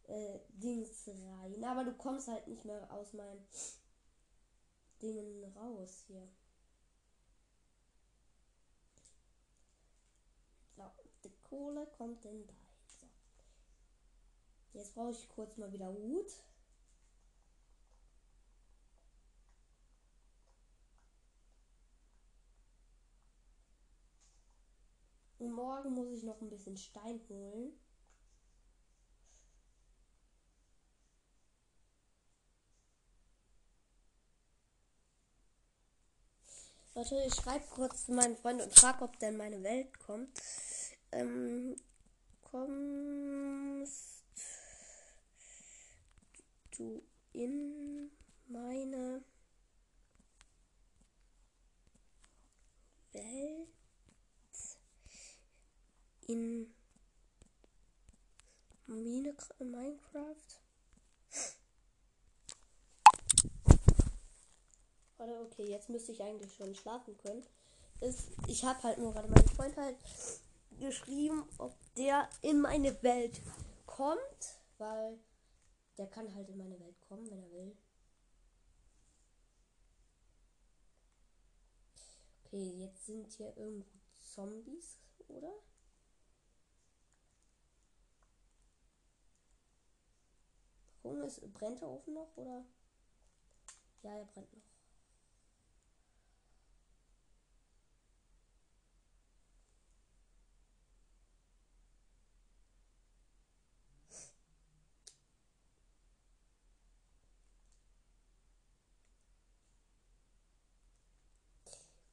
äh, 0.04 0.40
Dings 0.50 1.08
rein. 1.08 1.64
Aber 1.64 1.86
du 1.86 1.94
kommst 1.94 2.28
halt 2.28 2.48
nicht 2.48 2.66
mehr 2.66 2.88
aus 2.94 3.14
meinem 3.14 3.44
Dingen 5.02 5.44
raus 5.56 6.04
hier. 6.06 6.28
So, 10.76 10.84
die 11.24 11.34
Kohle 11.50 11.88
kommt 11.98 12.24
denn 12.24 12.46
da. 12.46 12.54
So. 12.86 13.08
Jetzt 14.78 14.94
brauche 14.94 15.12
ich 15.12 15.30
kurz 15.30 15.58
mal 15.58 15.72
wieder 15.72 15.92
Hut. 15.92 16.32
Morgen 25.80 25.96
muss 25.96 26.12
ich 26.12 26.24
noch 26.24 26.42
ein 26.42 26.50
bisschen 26.50 26.76
Stein 26.76 27.22
holen. 27.30 27.72
Leute, 36.96 37.24
ich 37.26 37.34
schreibe 37.34 37.64
kurz 37.70 38.08
zu 38.08 38.12
meinen 38.12 38.36
Freunden 38.36 38.64
und 38.64 38.78
frage, 38.78 39.06
ob 39.06 39.18
der 39.20 39.30
in 39.30 39.38
meine 39.38 39.64
Welt 39.64 39.98
kommt. 40.00 40.38
Ähm, 41.14 41.78
kommst 42.42 44.26
du 46.72 47.02
in 47.32 48.12
meine 48.50 49.24
Welt? 53.14 53.79
In 56.30 56.72
Mine 58.86 59.36
Minecraft? 59.58 60.60
Warte, 65.18 65.40
okay, 65.42 65.64
jetzt 65.64 65.90
müsste 65.90 66.12
ich 66.12 66.22
eigentlich 66.22 66.54
schon 66.54 66.76
schlafen 66.76 67.18
können. 67.18 67.44
Ist, 68.02 68.30
ich 68.48 68.64
habe 68.64 68.84
halt 68.84 69.00
nur 69.00 69.12
gerade 69.12 69.28
meinen 69.28 69.48
Freund 69.48 69.76
halt 69.76 69.98
geschrieben, 70.80 71.50
ob 71.58 71.74
der 71.96 72.30
in 72.44 72.62
meine 72.62 73.02
Welt 73.02 73.42
kommt, 73.88 74.60
weil 74.78 75.18
der 75.98 76.06
kann 76.06 76.36
halt 76.36 76.48
in 76.50 76.58
meine 76.60 76.80
Welt 76.80 77.02
kommen, 77.08 77.28
wenn 77.32 77.42
er 77.42 77.52
will. 77.52 77.76
Okay, 82.46 82.84
jetzt 82.84 83.08
sind 83.08 83.32
hier 83.32 83.58
irgendwo 83.58 83.90
Zombies, 84.20 85.00
oder? 85.28 85.54
Gucken, 91.02 91.24
ist, 91.24 91.54
brennt 91.54 91.82
der 91.82 91.90
Ofen 91.90 92.14
noch, 92.14 92.36
oder? 92.36 92.64
Ja, 94.04 94.18
er 94.18 94.26
brennt 94.26 94.54
noch. 94.54 94.60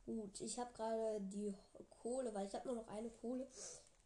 Gut, 0.07 0.41
ich 0.41 0.57
habe 0.59 0.73
gerade 0.73 1.21
die 1.21 1.53
Kohle, 2.01 2.33
weil 2.33 2.47
ich 2.47 2.55
habe 2.55 2.69
nur 2.69 2.77
noch 2.77 2.89
eine 2.89 3.11
Kohle, 3.11 3.49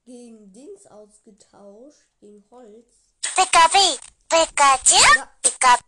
gegen 0.04 0.50
Dings 0.50 0.86
ausgetauscht, 0.86 2.06
gegen 2.20 2.42
Holz. 2.50 2.86
Pikachu, 4.60 5.26
Pikachu, 5.42 5.84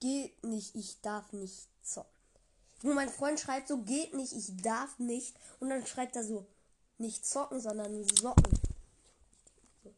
Geht 0.00 0.42
nicht, 0.42 0.74
ich 0.74 1.00
darf 1.02 1.30
nicht 1.32 1.68
zocken. 1.82 2.10
Nur 2.82 2.94
mein 2.94 3.10
Freund 3.10 3.38
schreibt 3.38 3.68
so, 3.68 3.82
geht 3.82 4.14
nicht, 4.14 4.32
ich 4.32 4.56
darf 4.62 4.98
nicht. 4.98 5.36
Und 5.60 5.68
dann 5.68 5.86
schreibt 5.86 6.16
er 6.16 6.24
so, 6.24 6.46
nicht 6.96 7.26
zocken, 7.26 7.60
sondern 7.60 8.02
socken. 8.08 8.58
So. 9.84 9.94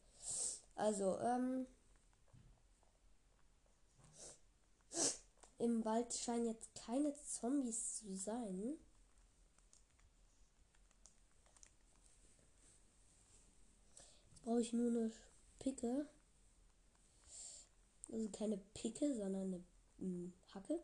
Also, 0.75 1.17
ähm. 1.19 1.67
Im 5.57 5.85
Wald 5.85 6.13
scheinen 6.13 6.47
jetzt 6.47 6.69
keine 6.75 7.15
Zombies 7.23 7.95
zu 7.95 8.13
sein. 8.13 8.77
Jetzt 14.27 14.43
brauche 14.43 14.61
ich 14.61 14.73
nur 14.73 14.89
eine 14.91 15.11
Picke. 15.59 16.07
Also 18.11 18.29
keine 18.29 18.57
Picke, 18.73 19.13
sondern 19.15 19.63
eine 19.99 20.07
mm, 20.07 20.33
Hacke. 20.53 20.79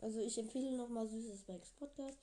Also 0.00 0.20
ich 0.20 0.38
empfehle 0.38 0.76
nochmal 0.76 1.08
Süßes 1.08 1.40
Spikes 1.40 1.72
Podcast. 1.72 2.18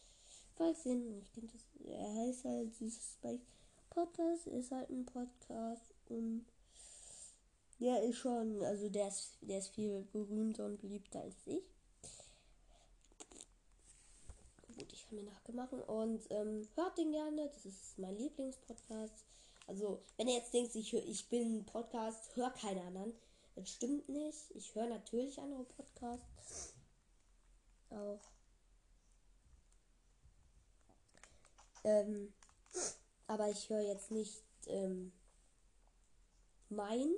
Falls 0.55 0.85
ihr 0.85 0.95
nicht 0.95 1.33
kennt, 1.33 1.51
er 1.85 2.13
heißt 2.15 2.45
halt 2.45 2.73
Süßes 2.75 3.13
Spikes 3.13 3.45
Podcast, 3.89 4.47
ist 4.47 4.71
halt 4.71 4.89
ein 4.89 5.05
Podcast 5.05 5.93
und 6.09 6.45
der 7.79 8.01
ist 8.03 8.17
schon, 8.17 8.63
also 8.63 8.89
der 8.89 9.07
ist, 9.07 9.37
der 9.41 9.59
ist 9.59 9.69
viel 9.69 10.07
berühmter 10.11 10.65
und 10.65 10.81
beliebter 10.81 11.21
als 11.21 11.35
ich. 11.45 11.63
Gut, 14.75 14.91
ich 14.91 15.07
kann 15.07 15.17
mir 15.17 15.23
nachgemachen 15.23 15.81
und 15.81 16.21
ähm, 16.29 16.67
hört 16.75 16.97
den 16.97 17.11
gerne. 17.11 17.49
Das 17.53 17.65
ist 17.65 17.97
mein 17.97 18.17
Lieblingspodcast. 18.17 19.25
Also, 19.67 20.01
wenn 20.15 20.29
ihr 20.29 20.35
jetzt 20.35 20.53
denkt, 20.53 20.73
ich, 20.75 20.93
hör, 20.93 21.03
ich 21.03 21.27
bin 21.27 21.59
ein 21.59 21.65
Podcast, 21.65 22.35
hör 22.35 22.49
keine 22.51 22.81
anderen. 22.83 23.13
Das 23.55 23.69
stimmt 23.69 24.07
nicht. 24.07 24.51
Ich 24.55 24.73
höre 24.75 24.87
natürlich 24.87 25.39
andere 25.39 25.65
Podcasts. 25.65 26.73
Auch. 27.89 28.21
Ähm, 31.83 32.33
aber 33.27 33.49
ich 33.49 33.69
höre 33.69 33.81
jetzt 33.81 34.11
nicht 34.11 34.43
ähm, 34.67 35.11
mein. 36.69 37.13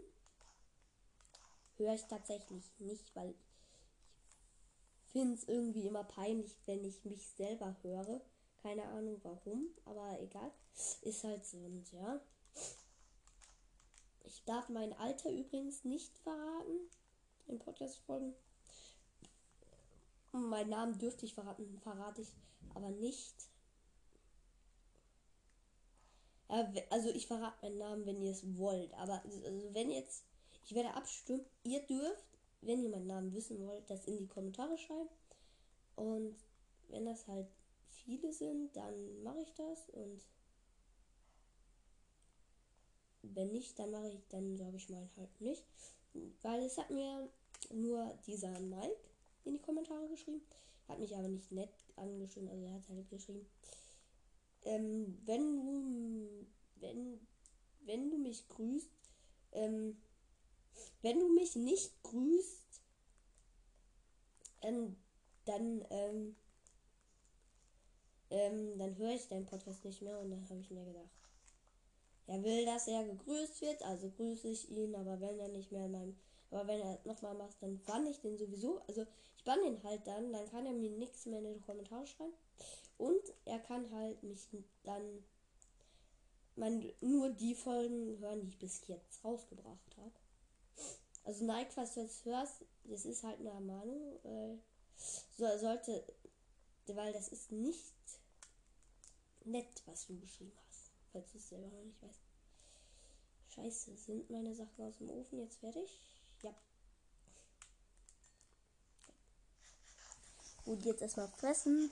Höre 1.78 1.94
ich 1.94 2.06
tatsächlich 2.06 2.64
nicht, 2.80 3.16
weil 3.16 3.32
ich 3.32 5.12
finde 5.12 5.36
es 5.36 5.48
irgendwie 5.48 5.88
immer 5.88 6.04
peinlich, 6.04 6.58
wenn 6.66 6.84
ich 6.84 7.06
mich 7.06 7.28
selber 7.30 7.76
höre. 7.84 8.22
Keine 8.62 8.84
Ahnung 8.86 9.20
warum, 9.24 9.70
aber 9.86 10.20
egal. 10.20 10.52
Ist 11.02 11.24
halt 11.24 11.46
so 11.46 11.58
und 11.58 11.92
ja. 11.92 12.22
Ich 14.30 14.44
darf 14.46 14.70
mein 14.70 14.94
Alter 14.94 15.32
übrigens 15.32 15.84
nicht 15.84 16.16
verraten 16.20 16.88
in 17.48 17.58
Podcast-Folgen. 17.58 18.36
Meinen 20.32 20.70
Namen 20.70 21.00
dürfte 21.00 21.26
ich 21.26 21.34
verraten, 21.34 21.80
verrate 21.80 22.22
ich 22.22 22.32
aber 22.76 22.92
nicht. 22.92 23.34
Also 26.48 27.10
ich 27.10 27.26
verrate 27.26 27.58
meinen 27.64 27.80
Namen, 27.80 28.06
wenn 28.06 28.22
ihr 28.22 28.32
es 28.32 28.56
wollt. 28.56 28.94
Aber 28.94 29.24
also 29.24 29.42
wenn 29.74 29.90
jetzt, 29.90 30.26
ich 30.64 30.76
werde 30.76 30.94
abstimmen, 30.94 31.46
ihr 31.64 31.82
dürft, 31.88 32.24
wenn 32.62 32.84
ihr 32.84 32.90
meinen 32.90 33.08
Namen 33.08 33.34
wissen 33.34 33.66
wollt, 33.66 33.90
das 33.90 34.06
in 34.06 34.20
die 34.20 34.28
Kommentare 34.28 34.78
schreiben. 34.78 35.10
Und 35.96 36.36
wenn 36.90 37.06
das 37.06 37.28
halt 37.28 37.48
viele 37.88 38.32
sind, 38.32 38.76
dann 38.76 39.24
mache 39.24 39.42
ich 39.42 39.54
das. 39.56 39.90
Und 39.90 40.24
wenn 43.22 43.52
nicht, 43.52 43.78
dann 43.80 43.92
mache 43.92 44.10
ich, 44.10 44.20
dann 44.30 44.58
sage 44.58 44.78
ich 44.78 44.90
mal 44.90 45.08
halt 45.18 45.42
nicht. 45.42 45.66
Weil 46.42 46.64
es 46.64 46.78
hat 46.78 46.90
mir 46.90 47.30
nur 47.72 48.14
dieser 48.26 48.60
Mike 48.60 48.98
in 49.46 49.54
die 49.54 49.62
Kommentare 49.62 50.08
geschrieben. 50.10 50.42
Hat 50.88 51.00
mich 51.00 51.16
aber 51.16 51.28
nicht 51.28 51.52
nett 51.52 51.70
angeschrieben, 51.96 52.50
also 52.50 52.64
er 52.64 52.74
hat 52.74 52.90
halt 52.90 53.10
geschrieben. 53.10 53.46
Ähm, 54.64 55.18
wenn 55.26 55.66
du, 55.66 56.48
wenn 56.76 57.20
wenn 57.90 58.12
du 58.12 58.18
mich 58.18 58.48
grüßt, 58.50 58.92
ähm, 59.54 59.98
wenn 61.02 61.20
du 61.20 61.30
mich 61.30 61.56
nicht 61.56 61.92
grüßt, 62.04 62.82
ähm, 64.62 64.96
dann, 65.46 65.84
ähm, 65.90 66.36
ähm, 68.30 68.78
dann 68.78 68.96
höre 68.98 69.16
ich 69.16 69.28
deinen 69.28 69.48
Podcast 69.48 69.84
nicht 69.86 70.04
mehr 70.04 70.20
und 70.20 70.30
dann 70.30 70.48
habe 70.50 70.60
ich 70.60 70.70
mir 70.70 70.86
gedacht, 70.86 71.10
er 72.30 72.44
will, 72.44 72.66
dass 72.66 72.88
er 72.88 73.04
gegrüßt 73.04 73.62
wird, 73.62 73.82
also 73.84 74.10
grüße 74.10 74.48
ich 74.48 74.70
ihn, 74.70 74.96
aber 74.96 75.20
wenn 75.20 75.40
er 75.40 75.50
nicht 75.50 75.72
mehr 75.72 75.86
in 75.86 75.92
meinem, 75.92 76.16
aber 76.52 76.68
wenn 76.68 76.80
er 76.80 77.00
nochmal 77.04 77.34
macht, 77.34 77.62
dann 77.62 77.80
bann 77.80 78.06
ich 78.06 78.20
den 78.22 78.38
sowieso, 78.38 78.82
also 78.88 79.06
ich 79.36 79.44
bann 79.44 79.60
den 79.64 79.82
halt 79.84 80.06
dann, 80.06 80.32
dann 80.32 80.50
kann 80.50 80.66
er 80.66 80.74
mir 80.74 80.92
nichts 80.92 81.26
mehr 81.26 81.40
in 81.40 81.56
die 81.56 81.62
Kommentare 81.62 82.06
schreiben. 82.06 82.34
Und 82.98 83.22
er 83.46 83.60
kann 83.60 83.90
halt 83.92 84.22
mich 84.24 84.48
dann 84.84 85.24
man 86.56 86.92
nur 87.00 87.30
die 87.30 87.56
Folgen 87.56 88.20
hören, 88.20 88.42
die 88.42 88.50
ich 88.50 88.60
bis 88.60 88.86
jetzt 88.88 89.24
rausgebracht 89.24 89.98
habe. 89.98 90.12
Also 91.24 91.46
Nike, 91.46 91.76
was 91.76 91.94
du 91.94 92.02
jetzt 92.02 92.26
hörst, 92.26 92.66
das 92.84 93.06
ist 93.06 93.24
halt 93.24 93.40
eine 93.40 93.50
Ermahnung, 93.50 94.20
weil 94.24 94.60
so 95.38 95.58
sollte, 95.58 96.04
weil 96.88 97.14
das 97.14 97.30
ist 97.30 97.52
nicht 97.52 97.94
nett, 99.46 99.82
was 99.86 100.06
du 100.08 100.20
geschrieben 100.20 100.52
hast, 100.66 100.69
falls 101.12 101.32
du 101.32 101.38
es 101.38 101.50
selber 101.50 101.68
noch 101.68 101.84
nicht 101.84 102.02
weißt. 102.02 102.22
Scheiße, 103.56 103.98
sind 103.98 104.30
meine 104.30 104.54
Sachen 104.54 104.86
aus 104.86 104.98
dem 104.98 105.10
Ofen 105.10 105.40
jetzt 105.40 105.60
fertig? 105.60 106.00
Ja. 106.44 106.54
Gut, 110.66 110.84
jetzt 110.86 111.02
erstmal 111.02 111.28
fressen. 111.30 111.92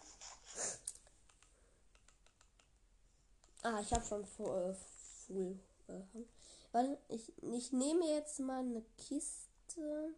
Ah, 3.64 3.82
ich 3.82 3.92
habe 3.92 4.06
schon 4.06 4.24
äh, 4.24 4.74
Full. 5.26 5.60
Äh, 5.88 6.02
Warte, 6.72 6.98
ich, 7.10 7.32
ich 7.42 7.72
nehme 7.72 8.06
jetzt 8.06 8.40
mal 8.40 8.60
eine 8.60 8.84
Kiste. 8.98 10.14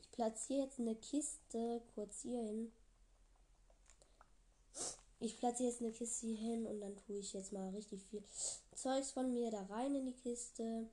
Ich 0.00 0.10
platziere 0.10 0.64
jetzt 0.64 0.80
eine 0.80 0.96
Kiste 0.96 1.82
kurz 1.94 2.22
hier 2.22 2.40
hin. 2.42 2.72
Ich 5.22 5.38
platziere 5.38 5.70
jetzt 5.70 5.80
eine 5.80 5.92
Kiste 5.92 6.26
hier 6.26 6.36
hin 6.36 6.66
und 6.66 6.80
dann 6.80 6.96
tue 6.96 7.18
ich 7.18 7.32
jetzt 7.32 7.52
mal 7.52 7.68
richtig 7.70 8.02
viel 8.10 8.24
Zeugs 8.74 9.12
von 9.12 9.32
mir 9.32 9.52
da 9.52 9.62
rein 9.66 9.94
in 9.94 10.06
die 10.06 10.14
Kiste. 10.14 10.88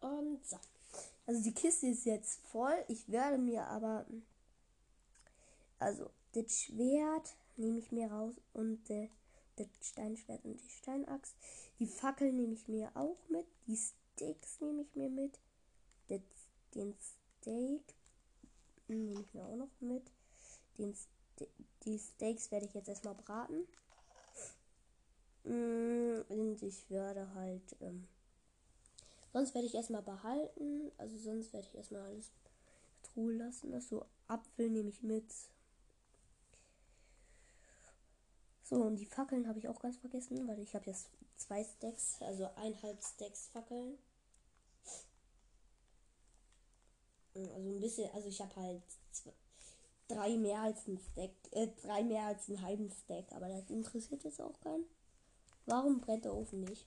Und 0.00 0.44
so. 0.44 0.56
Also 1.26 1.42
die 1.44 1.54
Kiste 1.54 1.86
ist 1.86 2.04
jetzt 2.04 2.40
voll. 2.48 2.84
Ich 2.88 3.08
werde 3.08 3.38
mir 3.38 3.64
aber. 3.68 4.06
Also, 5.78 6.10
das 6.32 6.62
Schwert 6.62 7.36
nehme 7.56 7.78
ich 7.78 7.92
mir 7.92 8.10
raus 8.10 8.34
und 8.54 8.90
äh, 8.90 9.08
das 9.56 9.68
Steinschwert 9.80 10.44
und 10.44 10.60
die 10.60 10.70
Steinachs. 10.70 11.34
Die 11.78 11.86
Fackel 11.86 12.32
nehme 12.32 12.54
ich 12.54 12.68
mir 12.68 12.90
auch 12.94 13.18
mit. 13.28 13.46
Die 13.66 13.76
Sticks 13.76 14.60
nehme 14.60 14.82
ich 14.82 14.94
mir 14.94 15.08
mit. 15.08 15.38
Das, 16.08 16.20
den 16.74 16.94
Steak 17.40 17.94
nehme 18.88 19.20
ich 19.20 19.34
mir 19.34 19.44
auch 19.44 19.56
noch 19.56 19.80
mit. 19.80 20.10
Den 20.78 20.94
die 21.84 21.98
Steaks 21.98 22.50
werde 22.50 22.66
ich 22.66 22.74
jetzt 22.74 22.88
erstmal 22.88 23.14
braten. 23.14 23.66
Mm, 25.44 26.22
und 26.28 26.62
ich 26.62 26.88
werde 26.90 27.32
halt. 27.34 27.76
Ähm, 27.80 28.08
Sonst 29.36 29.54
werde 29.54 29.66
ich 29.66 29.74
erstmal 29.74 30.00
behalten. 30.00 30.90
Also 30.96 31.18
sonst 31.18 31.52
werde 31.52 31.66
ich 31.68 31.74
erstmal 31.74 32.00
alles 32.00 32.32
Truhe 33.02 33.34
lassen. 33.34 33.74
Also 33.74 34.06
Apfel 34.28 34.70
nehme 34.70 34.88
ich 34.88 35.02
mit. 35.02 35.30
So, 38.68 38.82
und 38.82 38.96
die 38.96 39.06
Fackeln 39.06 39.46
habe 39.46 39.60
ich 39.60 39.68
auch 39.68 39.78
ganz 39.80 39.96
vergessen, 39.96 40.48
weil 40.48 40.58
ich 40.58 40.74
habe 40.74 40.86
jetzt 40.86 41.08
zwei 41.36 41.62
Stacks, 41.62 42.20
also 42.20 42.46
eineinhalb 42.56 43.00
Stacks 43.00 43.46
Fackeln. 43.46 43.96
Also 47.32 47.70
ein 47.70 47.80
bisschen, 47.80 48.10
also 48.12 48.28
ich 48.28 48.40
habe 48.40 48.56
halt 48.56 48.82
zwei, 49.12 49.32
drei 50.08 50.36
mehr 50.36 50.62
als 50.62 50.84
ein 50.88 50.98
Stack, 50.98 51.30
äh, 51.52 51.68
drei 51.80 52.02
mehr 52.02 52.24
als 52.24 52.48
einen 52.48 52.60
halben 52.60 52.90
Stack, 52.90 53.30
aber 53.30 53.48
das 53.48 53.70
interessiert 53.70 54.24
jetzt 54.24 54.40
auch 54.40 54.58
keinen. 54.60 54.86
Warum 55.66 56.00
brennt 56.00 56.24
der 56.24 56.34
Ofen 56.34 56.64
nicht? 56.64 56.86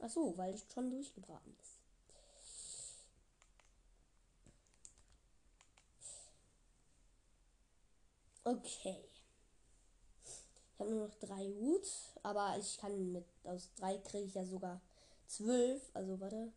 Ach 0.00 0.10
so, 0.10 0.36
weil 0.36 0.54
es 0.54 0.64
schon 0.72 0.90
durchgebraten 0.90 1.56
ist. 1.60 1.77
Okay. 8.50 9.04
Ich 10.72 10.80
habe 10.80 10.90
nur 10.90 11.08
noch 11.08 11.14
drei 11.16 11.46
Hut, 11.60 11.86
aber 12.22 12.56
ich 12.58 12.78
kann 12.78 13.12
mit 13.12 13.24
aus 13.44 13.70
drei 13.76 13.98
kriege 13.98 14.24
ich 14.24 14.34
ja 14.34 14.44
sogar 14.44 14.80
zwölf. 15.26 15.90
Also 15.94 16.20
warte, 16.20 16.52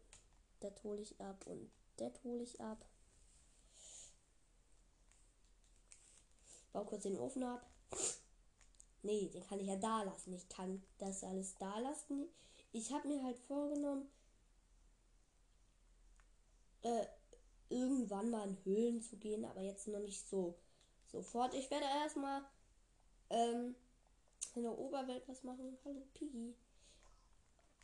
der 0.62 0.72
hole 0.84 1.02
ich 1.02 1.20
ab 1.20 1.46
und 1.48 1.70
der 2.00 2.12
hole 2.24 2.44
ich 2.44 2.62
ab. 2.62 2.86
Bau 6.72 6.86
kurz 6.86 7.04
den 7.04 7.18
Ofen 7.18 7.44
ab. 7.44 7.66
Nee, 9.04 9.30
den 9.30 9.46
kann 9.48 9.60
ich 9.60 9.68
ja 9.68 9.76
da 9.76 10.04
lassen. 10.04 10.34
Ich 10.34 10.48
kann 10.48 10.82
das 11.00 11.24
alles 11.24 11.56
da 11.58 11.80
lassen 11.80 12.30
ich 12.74 12.92
habe 12.92 13.08
mir 13.08 13.24
halt 13.24 13.38
vorgenommen, 13.40 14.08
äh, 16.84 17.06
irgendwann 17.70 18.30
mal 18.30 18.48
in 18.48 18.58
Höhlen 18.66 19.02
zu 19.02 19.18
gehen, 19.18 19.46
aber 19.46 19.62
jetzt 19.62 19.88
noch 19.88 20.00
nicht 20.00 20.28
so 20.28 20.56
sofort. 21.12 21.54
Ich 21.54 21.70
werde 21.70 21.86
erstmal 21.86 22.42
ähm, 23.30 23.76
in 24.56 24.64
der 24.64 24.78
Oberwelt 24.78 25.28
was 25.28 25.44
machen. 25.44 25.78
Hallo 25.86 26.02
Piggy. 26.14 26.56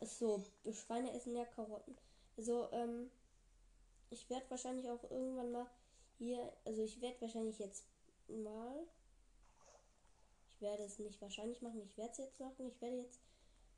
So, 0.02 0.44
Schweine 0.72 1.12
essen 1.14 1.36
ja 1.36 1.46
Karotten. 1.46 1.96
Also, 2.38 2.70
ähm, 2.72 3.10
ich 4.10 4.30
werde 4.30 4.50
wahrscheinlich 4.50 4.90
auch 4.90 5.04
irgendwann 5.10 5.52
mal 5.52 5.68
hier, 6.18 6.54
also 6.66 6.84
ich 6.84 7.02
werde 7.02 7.22
wahrscheinlich 7.22 7.60
jetzt 7.60 7.86
mal, 8.28 8.88
ich 10.54 10.62
werde 10.62 10.84
es 10.84 11.00
nicht 11.00 11.22
wahrscheinlich 11.22 11.62
machen, 11.62 11.82
ich 11.82 11.98
werde 11.98 12.12
es 12.12 12.18
jetzt 12.18 12.40
machen, 12.40 12.68
ich 12.68 12.82
werde 12.82 12.98
jetzt 12.98 13.20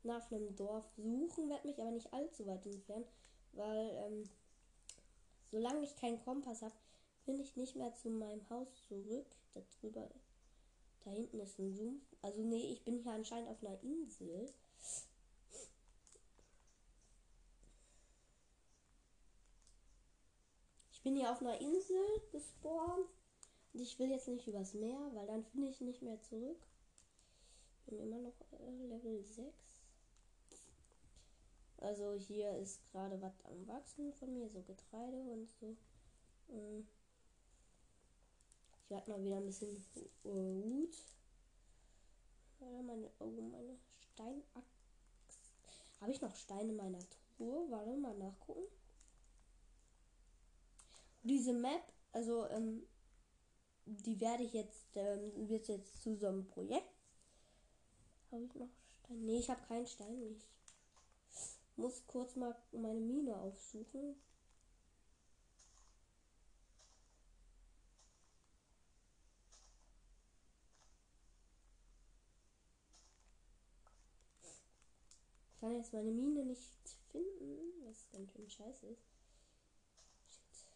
nach 0.02 0.30
einem 0.30 0.54
Dorf 0.56 0.84
suchen, 0.96 1.48
werde 1.50 1.68
mich 1.68 1.80
aber 1.80 1.90
nicht 1.90 2.12
allzu 2.12 2.46
weit 2.46 2.64
entfernen, 2.64 3.06
weil 3.52 3.90
ähm, 4.06 4.30
solange 5.50 5.82
ich 5.82 5.96
keinen 5.96 6.22
Kompass 6.22 6.62
habe, 6.62 6.74
bin 7.26 7.40
ich 7.40 7.56
nicht 7.56 7.76
mehr 7.76 7.94
zu 7.94 8.08
meinem 8.08 8.48
Haus 8.48 8.68
zurück. 8.88 9.26
Da 9.54 9.60
drüber, 9.80 10.08
da 11.04 11.10
hinten 11.10 11.40
ist 11.40 11.58
ein 11.58 11.72
Zoom. 11.72 12.00
Also 12.22 12.42
nee, 12.42 12.72
ich 12.72 12.84
bin 12.84 12.98
hier 12.98 13.12
anscheinend 13.12 13.48
auf 13.48 13.62
einer 13.62 13.82
Insel. 13.82 14.52
Ich 20.92 21.02
bin 21.02 21.16
hier 21.16 21.32
auf 21.32 21.40
einer 21.40 21.58
Insel 21.60 22.04
gespawnt 22.30 23.08
und 23.72 23.80
ich 23.80 23.98
will 23.98 24.10
jetzt 24.10 24.28
nicht 24.28 24.46
übers 24.46 24.74
Meer, 24.74 25.10
weil 25.14 25.26
dann 25.26 25.44
finde 25.44 25.68
ich 25.68 25.80
nicht 25.80 26.02
mehr 26.02 26.20
zurück. 26.20 26.60
Bin 27.86 27.98
immer 27.98 28.18
noch 28.18 28.34
äh, 28.52 28.86
Level 28.86 29.24
6. 29.24 29.54
Also 31.78 32.12
hier 32.12 32.54
ist 32.58 32.84
gerade 32.92 33.20
was 33.22 33.32
am 33.46 33.66
Wachsen 33.66 34.12
von 34.12 34.34
mir, 34.34 34.50
so 34.50 34.60
Getreide 34.62 35.16
und 35.16 35.48
so. 35.48 35.76
Ähm, 36.50 36.86
ich 38.90 38.96
werde 38.96 39.10
mal 39.10 39.22
wieder 39.22 39.36
ein 39.36 39.46
bisschen. 39.46 39.76
Äh, 40.24 40.88
meine, 42.82 43.08
oh, 43.20 43.26
meine 43.26 43.78
Steinachs. 44.00 44.82
Habe 46.00 46.10
ich 46.10 46.20
noch 46.20 46.34
Steine 46.34 46.70
in 46.70 46.76
meiner 46.76 46.98
Truhe? 47.36 47.70
Warte 47.70 47.96
mal 47.96 48.18
nachgucken. 48.18 48.66
Diese 51.22 51.52
Map, 51.52 51.84
also 52.10 52.48
ähm, 52.48 52.84
die 53.86 54.20
werde 54.20 54.42
ich 54.42 54.54
jetzt, 54.54 54.96
ähm, 54.96 55.48
wird 55.48 55.68
jetzt 55.68 56.02
zu 56.02 56.16
so 56.16 56.26
einem 56.26 56.48
Projekt. 56.48 56.90
Habe 58.32 58.42
ich 58.44 58.54
noch 58.56 58.70
Stein? 58.88 59.24
Nee, 59.24 59.38
ich 59.38 59.50
habe 59.50 59.62
keinen 59.68 59.86
Stein 59.86 60.18
nicht 60.18 60.50
muss 61.80 62.06
kurz 62.06 62.36
mal 62.36 62.54
meine 62.72 63.00
Mine 63.00 63.36
aufsuchen. 63.36 64.14
Kann 75.60 75.76
jetzt 75.76 75.92
meine 75.92 76.10
Mine 76.10 76.44
nicht 76.44 76.64
finden, 77.12 77.84
was 77.86 78.08
ganz 78.10 78.32
schön 78.32 78.48
scheiße 78.50 78.86
ist. 78.88 79.04
Shit. 80.52 80.70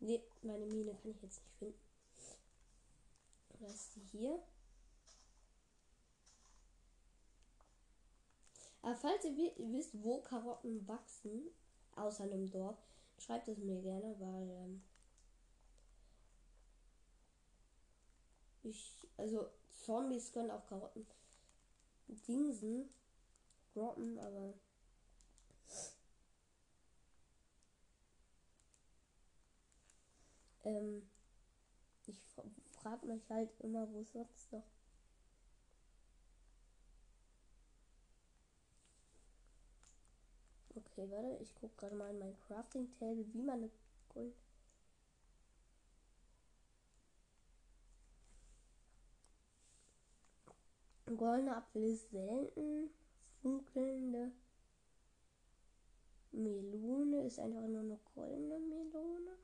Nee, 0.00 0.20
meine 0.42 0.66
Mine 0.66 0.96
kann 0.96 1.12
ich 1.12 1.22
jetzt 1.22 1.40
nicht 1.44 1.54
finden. 1.58 1.78
Das 3.60 3.70
ist 3.74 3.94
die 3.96 4.00
hier. 4.18 4.40
Aber 8.82 8.94
falls 8.94 9.24
ihr 9.24 9.34
wi- 9.38 9.54
wisst, 9.72 10.02
wo 10.02 10.20
Karotten 10.20 10.86
wachsen, 10.86 11.44
außer 11.96 12.24
einem 12.24 12.50
Dorf, 12.50 12.76
schreibt 13.18 13.48
es 13.48 13.56
mir 13.58 13.80
gerne, 13.80 14.14
weil 14.18 14.50
ähm, 14.50 14.82
ich, 18.62 18.94
also 19.16 19.48
Zombies 19.84 20.32
können 20.32 20.50
auch 20.50 20.66
Karotten 20.66 21.06
dingsen, 22.26 22.88
droppen, 23.72 24.18
aber 24.18 24.54
ähm, 30.64 31.02
ich 32.06 32.20
frage 32.72 33.06
mich 33.06 33.28
halt 33.30 33.50
immer, 33.60 33.88
wo 33.92 34.02
sonst 34.02 34.52
noch 34.52 34.64
Okay, 40.74 41.10
warte, 41.10 41.38
ich 41.42 41.54
gucke 41.54 41.74
gerade 41.76 41.94
mal 41.94 42.10
in 42.10 42.18
mein 42.18 42.36
Crafting 42.46 42.90
Table, 42.98 43.24
wie 43.32 43.42
man 43.42 43.58
eine 43.58 43.70
Gold. 44.12 44.34
Goldene 51.16 51.56
Apfel 51.56 51.84
ist 51.84 52.10
selten. 52.10 52.90
Funkelnde 53.42 54.32
Melone 56.32 57.26
ist 57.26 57.38
einfach 57.38 57.66
nur 57.66 57.80
eine 57.80 57.98
goldene 58.14 58.58
Melone. 58.58 59.36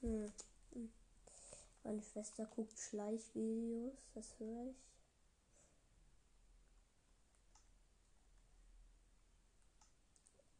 Hm. 0.00 0.32
Meine 1.84 2.02
Schwester 2.02 2.46
guckt 2.46 2.78
Schleichvideos, 2.78 4.08
das 4.14 4.38
höre 4.38 4.70
ich. 4.70 4.76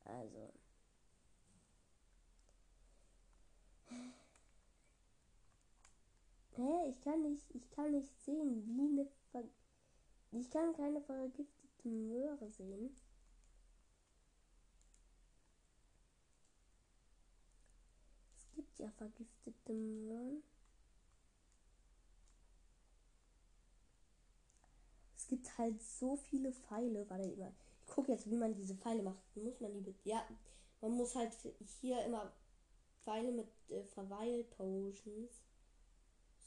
Also. 0.05 0.53
Hä, 6.55 6.91
ich 6.91 7.01
kann 7.01 7.23
nicht, 7.23 7.47
ich 7.55 7.71
kann 7.71 7.93
nicht 7.93 8.15
sehen, 8.25 8.67
wie 8.67 9.01
eine 9.01 9.09
Ich 10.35 10.51
kann 10.51 10.73
keine 10.73 11.01
vergiftete 11.03 11.89
Möhre 11.89 12.51
sehen. 12.51 12.97
Es 18.35 18.51
gibt 18.55 18.79
ja 18.79 18.91
vergiftete 18.93 19.75
Möhren. 19.75 20.43
Es 25.17 25.27
gibt 25.27 25.59
halt 25.59 25.83
so 25.83 26.17
viele 26.17 26.53
Pfeile. 26.53 27.09
Warte 27.11 27.29
immer. 27.29 27.53
Ich 27.85 27.93
gucke 27.93 28.13
jetzt, 28.13 28.31
wie 28.31 28.37
man 28.37 28.55
diese 28.55 28.75
Pfeile 28.75 29.03
macht. 29.03 29.37
Muss 29.37 29.61
man 29.61 29.83
die. 29.83 29.95
Ja, 30.05 30.27
man 30.81 30.93
muss 30.93 31.15
halt 31.15 31.37
hier 31.81 32.03
immer 32.07 32.33
Pfeile 33.03 33.33
mit 33.33 33.49
äh, 33.69 33.85
Verweil-Potions 33.85 35.43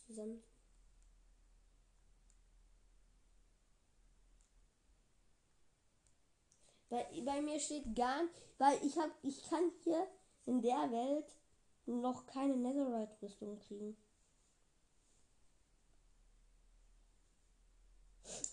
zusammen. 0.07 0.41
Bei, 6.95 7.05
bei 7.25 7.41
mir 7.41 7.59
steht 7.59 7.93
gar 7.93 8.23
nicht, 8.23 8.33
weil 8.57 8.81
ich 8.81 8.97
hab, 8.97 9.09
ich 9.21 9.43
kann 9.49 9.69
hier 9.83 10.07
in 10.45 10.61
der 10.61 10.89
Welt 10.91 11.25
noch 11.85 12.25
keine 12.25 12.55
Netherite-Rüstung 12.55 13.59
kriegen. 13.59 13.97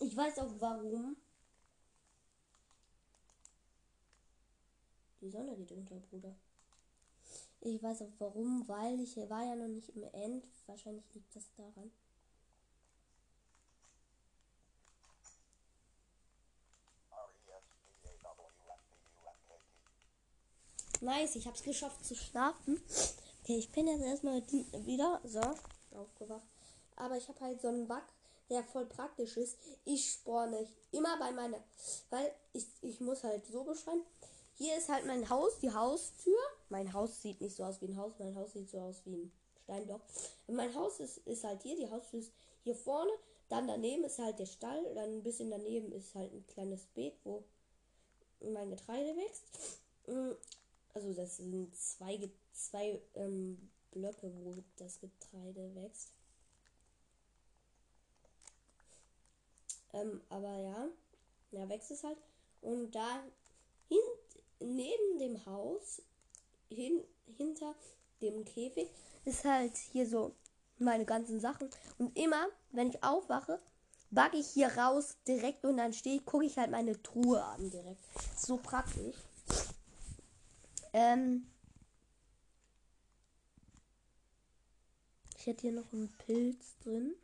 Ich 0.01 0.17
weiß 0.17 0.39
auch 0.39 0.51
warum. 0.59 1.15
Die 5.21 5.29
Sonne 5.29 5.55
geht 5.55 5.71
unter, 5.71 5.95
Bruder. 5.95 6.35
Ich 7.61 7.81
weiß 7.81 8.01
auch 8.01 8.11
warum, 8.19 8.67
weil 8.67 8.99
ich 8.99 9.15
war 9.15 9.45
ja 9.45 9.55
noch 9.55 9.69
nicht 9.69 9.95
im 9.95 10.03
End. 10.03 10.45
Wahrscheinlich 10.65 11.05
liegt 11.13 11.33
das 11.33 11.49
daran. 11.53 11.93
Nice, 21.03 21.35
ich 21.35 21.45
hab's 21.47 21.63
geschafft 21.63 22.05
zu 22.05 22.15
schlafen. 22.15 22.81
Okay, 23.41 23.57
ich 23.57 23.69
bin 23.73 23.87
jetzt 23.87 24.01
erstmal 24.01 24.41
wieder. 24.85 25.19
So, 25.25 25.41
aufgewacht. 25.97 26.47
Aber 26.95 27.17
ich 27.17 27.27
habe 27.27 27.41
halt 27.41 27.61
so 27.61 27.67
einen 27.67 27.89
Bug, 27.89 28.03
der 28.49 28.63
voll 28.63 28.85
praktisch 28.85 29.35
ist. 29.35 29.57
Ich 29.83 30.13
sporne 30.13 30.65
immer 30.91 31.19
bei 31.19 31.33
meiner. 31.33 31.61
Weil 32.09 32.31
ich, 32.53 32.65
ich 32.81 33.01
muss 33.01 33.21
halt 33.25 33.45
so 33.47 33.65
beschreiben. 33.65 34.01
Hier 34.53 34.77
ist 34.77 34.87
halt 34.87 35.05
mein 35.05 35.29
Haus, 35.29 35.59
die 35.59 35.73
Haustür. 35.73 36.39
Mein 36.69 36.93
Haus 36.93 37.21
sieht 37.21 37.41
nicht 37.41 37.57
so 37.57 37.65
aus 37.65 37.81
wie 37.81 37.87
ein 37.87 37.97
Haus, 37.97 38.13
mein 38.17 38.35
Haus 38.37 38.53
sieht 38.53 38.69
so 38.69 38.79
aus 38.79 39.01
wie 39.03 39.15
ein 39.15 39.31
Steinblock. 39.65 40.01
Und 40.47 40.55
mein 40.55 40.73
Haus 40.73 41.01
ist, 41.01 41.17
ist 41.27 41.43
halt 41.43 41.63
hier, 41.63 41.75
die 41.75 41.89
Haustür 41.89 42.19
ist 42.21 42.31
hier 42.63 42.75
vorne. 42.75 43.11
Dann 43.49 43.67
daneben 43.67 44.05
ist 44.05 44.19
halt 44.19 44.39
der 44.39 44.45
Stall. 44.45 44.81
Dann 44.95 45.17
ein 45.17 45.23
bisschen 45.23 45.49
daneben 45.49 45.91
ist 45.91 46.15
halt 46.15 46.31
ein 46.31 46.47
kleines 46.47 46.85
Beet, 46.93 47.15
wo 47.25 47.43
mein 48.39 48.69
Getreide 48.69 49.17
wächst. 49.17 49.43
Also 50.93 51.13
das 51.13 51.37
sind 51.37 51.75
zwei, 51.75 52.29
zwei 52.51 53.01
ähm, 53.15 53.69
Blöcke, 53.91 54.31
wo 54.43 54.55
das 54.77 54.99
Getreide 54.99 55.73
wächst. 55.75 56.13
Ähm, 59.93 60.21
aber 60.29 60.57
ja, 60.57 60.87
ja, 61.51 61.69
wächst 61.69 61.91
es 61.91 62.03
halt. 62.03 62.17
Und 62.61 62.91
da 62.93 63.23
hin, 63.87 63.99
neben 64.59 65.19
dem 65.19 65.45
Haus, 65.45 66.01
hin, 66.69 67.03
hinter 67.37 67.75
dem 68.21 68.43
Käfig, 68.45 68.89
ist 69.25 69.45
halt 69.45 69.75
hier 69.77 70.07
so 70.07 70.35
meine 70.79 71.05
ganzen 71.05 71.39
Sachen. 71.39 71.69
Und 71.97 72.17
immer, 72.17 72.47
wenn 72.71 72.89
ich 72.89 73.03
aufwache, 73.03 73.59
backe 74.11 74.37
ich 74.37 74.47
hier 74.47 74.75
raus 74.77 75.17
direkt 75.27 75.65
und 75.65 75.77
dann 75.77 75.93
stehe 75.93 76.17
ich, 76.17 76.25
gucke 76.25 76.45
ich 76.45 76.57
halt 76.57 76.71
meine 76.71 77.01
Truhe 77.01 77.43
an 77.43 77.69
direkt. 77.69 78.03
So 78.37 78.57
praktisch. 78.57 79.15
Ähm, 80.93 81.47
ich 85.35 85.47
hätte 85.47 85.61
hier 85.61 85.71
noch 85.71 85.91
einen 85.91 86.15
Pilz 86.19 86.77
drin. 86.83 87.15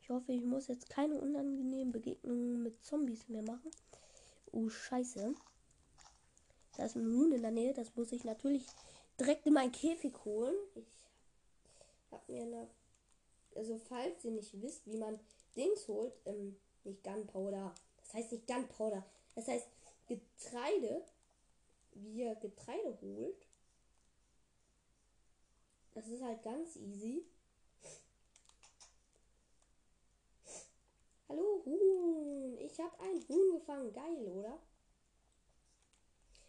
Ich 0.00 0.08
hoffe, 0.08 0.32
ich 0.32 0.42
muss 0.42 0.66
jetzt 0.66 0.90
keine 0.90 1.20
unangenehmen 1.20 1.92
Begegnungen 1.92 2.62
mit 2.62 2.82
Zombies 2.84 3.28
mehr 3.28 3.42
machen. 3.42 3.70
Oh, 4.50 4.68
scheiße. 4.68 5.34
Da 6.76 6.84
ist 6.84 6.96
ein 6.96 7.06
Huhn 7.06 7.32
in 7.32 7.42
der 7.42 7.50
Nähe. 7.50 7.74
Das 7.74 7.94
muss 7.94 8.12
ich 8.12 8.24
natürlich 8.24 8.66
direkt 9.20 9.46
in 9.46 9.52
meinen 9.52 9.72
Käfig 9.72 10.12
holen. 10.24 10.56
Ich 10.74 10.86
habe 12.10 12.32
mir 12.32 12.42
eine... 12.42 12.68
Also, 13.54 13.78
falls 13.78 14.24
ihr 14.24 14.30
nicht 14.30 14.60
wisst, 14.62 14.86
wie 14.86 14.96
man 14.96 15.20
Dings 15.54 15.86
holt, 15.86 16.14
ähm, 16.24 16.56
nicht 16.84 17.04
Gunpowder. 17.04 17.74
Das 17.98 18.14
heißt 18.14 18.32
nicht 18.32 18.46
Gunpowder. 18.46 19.04
Das 19.34 19.46
heißt 19.46 19.68
Getreide. 20.16 21.04
Wie 21.94 22.22
ihr 22.22 22.34
Getreide 22.36 22.98
holt. 23.00 23.46
Das 25.94 26.06
ist 26.06 26.22
halt 26.22 26.42
ganz 26.42 26.76
easy. 26.76 27.24
Hallo 31.28 31.62
Huhn. 31.64 32.58
Ich 32.58 32.78
habe 32.78 32.98
ein 33.00 33.28
Huhn 33.28 33.52
gefangen. 33.52 33.92
Geil, 33.92 34.26
oder? 34.28 34.58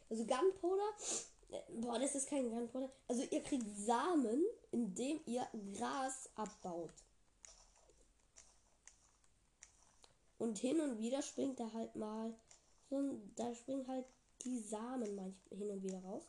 Also 0.09 0.25
Gunpowder. 0.25 0.93
Boah, 1.81 1.99
das 1.99 2.15
ist 2.15 2.29
kein 2.29 2.49
Gunpowder. 2.49 2.91
Also 3.07 3.23
ihr 3.23 3.43
kriegt 3.43 3.65
Samen, 3.77 4.43
indem 4.71 5.19
ihr 5.25 5.47
Gras 5.73 6.29
abbaut. 6.35 6.93
Und 10.37 10.57
hin 10.57 10.79
und 10.81 10.99
wieder 10.99 11.21
springt 11.21 11.59
da 11.59 11.71
halt 11.73 11.95
mal 11.95 12.33
ein, 12.99 13.33
da 13.35 13.53
springen 13.55 13.87
halt 13.87 14.05
die 14.43 14.59
Samen 14.59 15.15
manchmal 15.15 15.57
hin 15.57 15.69
und 15.69 15.83
wieder 15.83 15.99
raus. 15.99 16.23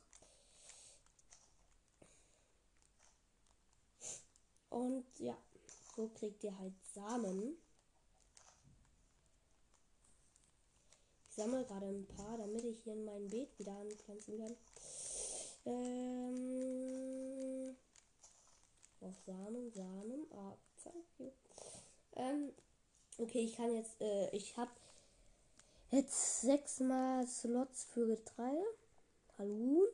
Und 4.70 5.04
ja, 5.18 5.36
so 5.94 6.08
kriegt 6.08 6.42
ihr 6.42 6.58
halt 6.58 6.74
Samen. 6.94 7.56
Ich 11.28 11.34
sammle 11.36 11.64
gerade 11.64 11.86
ein 11.86 12.06
paar, 12.06 12.38
damit 12.38 12.64
ich 12.64 12.82
hier 12.82 12.94
in 12.94 13.04
mein 13.04 13.28
Beet 13.28 13.58
wieder 13.58 13.76
anpflanzen 13.76 14.38
kann. 14.38 14.56
Ähm, 15.66 16.94
auf 19.00 19.16
Samen, 19.26 19.72
Samen. 19.72 20.26
Ah. 20.32 20.56
Ähm, 22.16 22.52
okay, 23.18 23.40
ich 23.40 23.56
kann 23.56 23.74
jetzt, 23.74 24.00
äh, 24.00 24.30
ich 24.30 24.56
habe 24.56 24.70
Jetzt 25.94 26.40
sechsmal 26.40 27.24
Slots 27.24 27.84
für 27.84 28.04
Getreide. 28.08 28.64
Hallo. 29.38 29.86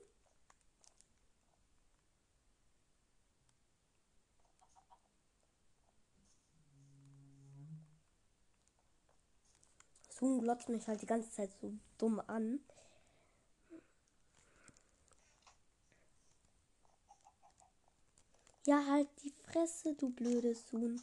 Zoom 10.09 10.41
glotzt 10.41 10.71
mich 10.71 10.89
halt 10.89 11.03
die 11.03 11.07
ganze 11.07 11.31
Zeit 11.31 11.51
so 11.61 11.71
dumm 11.99 12.19
an. 12.29 12.61
Ja, 18.65 18.87
halt 18.87 19.09
die 19.23 19.35
Fresse, 19.45 19.95
du 19.97 20.09
blödes 20.09 20.67
Zoom. 20.71 20.97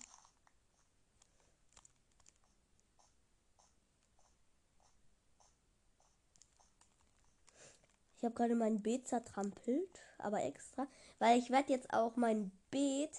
Ich 8.17 8.23
habe 8.23 8.33
gerade 8.33 8.55
mein 8.55 8.81
Beet 8.81 9.07
zertrampelt, 9.07 10.01
aber 10.17 10.43
extra, 10.43 10.87
weil 11.19 11.37
ich 11.39 11.51
werde 11.51 11.71
jetzt 11.71 11.93
auch 11.93 12.15
mein 12.15 12.51
Beet 12.71 13.11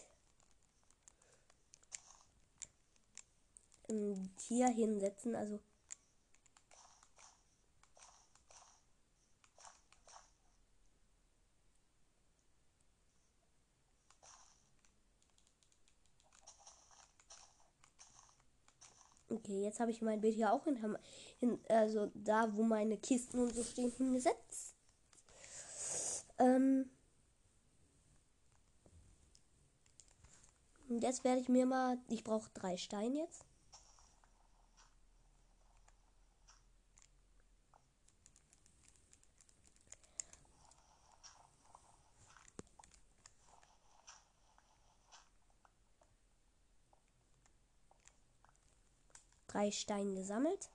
hier 4.36 4.68
hinsetzen, 4.68 5.34
also 5.34 5.60
Okay, 19.30 19.62
jetzt 19.62 19.78
habe 19.78 19.90
ich 19.90 20.00
mein 20.02 20.20
Bild 20.20 20.34
hier 20.34 20.52
auch 20.52 20.66
in, 20.66 20.76
in, 21.40 21.58
also 21.68 22.10
da, 22.14 22.48
wo 22.54 22.62
meine 22.62 22.96
Kisten 22.96 23.38
und 23.38 23.54
so 23.54 23.62
stehen, 23.62 23.92
hingesetzt. 23.92 24.67
Ähm 26.38 26.90
und 30.88 31.02
jetzt 31.02 31.24
werde 31.24 31.40
ich 31.40 31.48
mir 31.48 31.66
mal, 31.66 31.98
ich 32.08 32.24
brauche 32.24 32.50
drei 32.54 32.76
Steine 32.76 33.18
jetzt. 33.18 33.48
drei 49.58 49.70
Steine 49.72 50.14
gesammelt. 50.14 50.70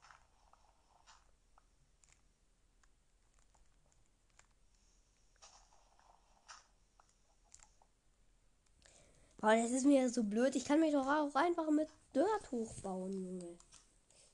Aber 9.43 9.57
das 9.57 9.71
ist 9.71 9.85
mir 9.85 10.09
so 10.09 10.23
blöd. 10.23 10.55
Ich 10.55 10.63
kann 10.63 10.79
mich 10.79 10.93
doch 10.93 11.05
auch 11.05 11.35
einfach 11.35 11.69
mit 11.69 11.89
Dirt 12.15 12.49
hochbauen, 12.49 13.11
Junge. 13.11 13.57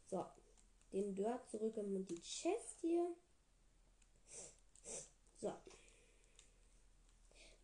So, 0.07 0.23
den 0.93 1.15
Dirt 1.15 1.49
zurück 1.49 1.75
in 1.77 2.05
die 2.05 2.21
Chest 2.21 2.77
hier. 2.79 3.07
So. 5.41 5.51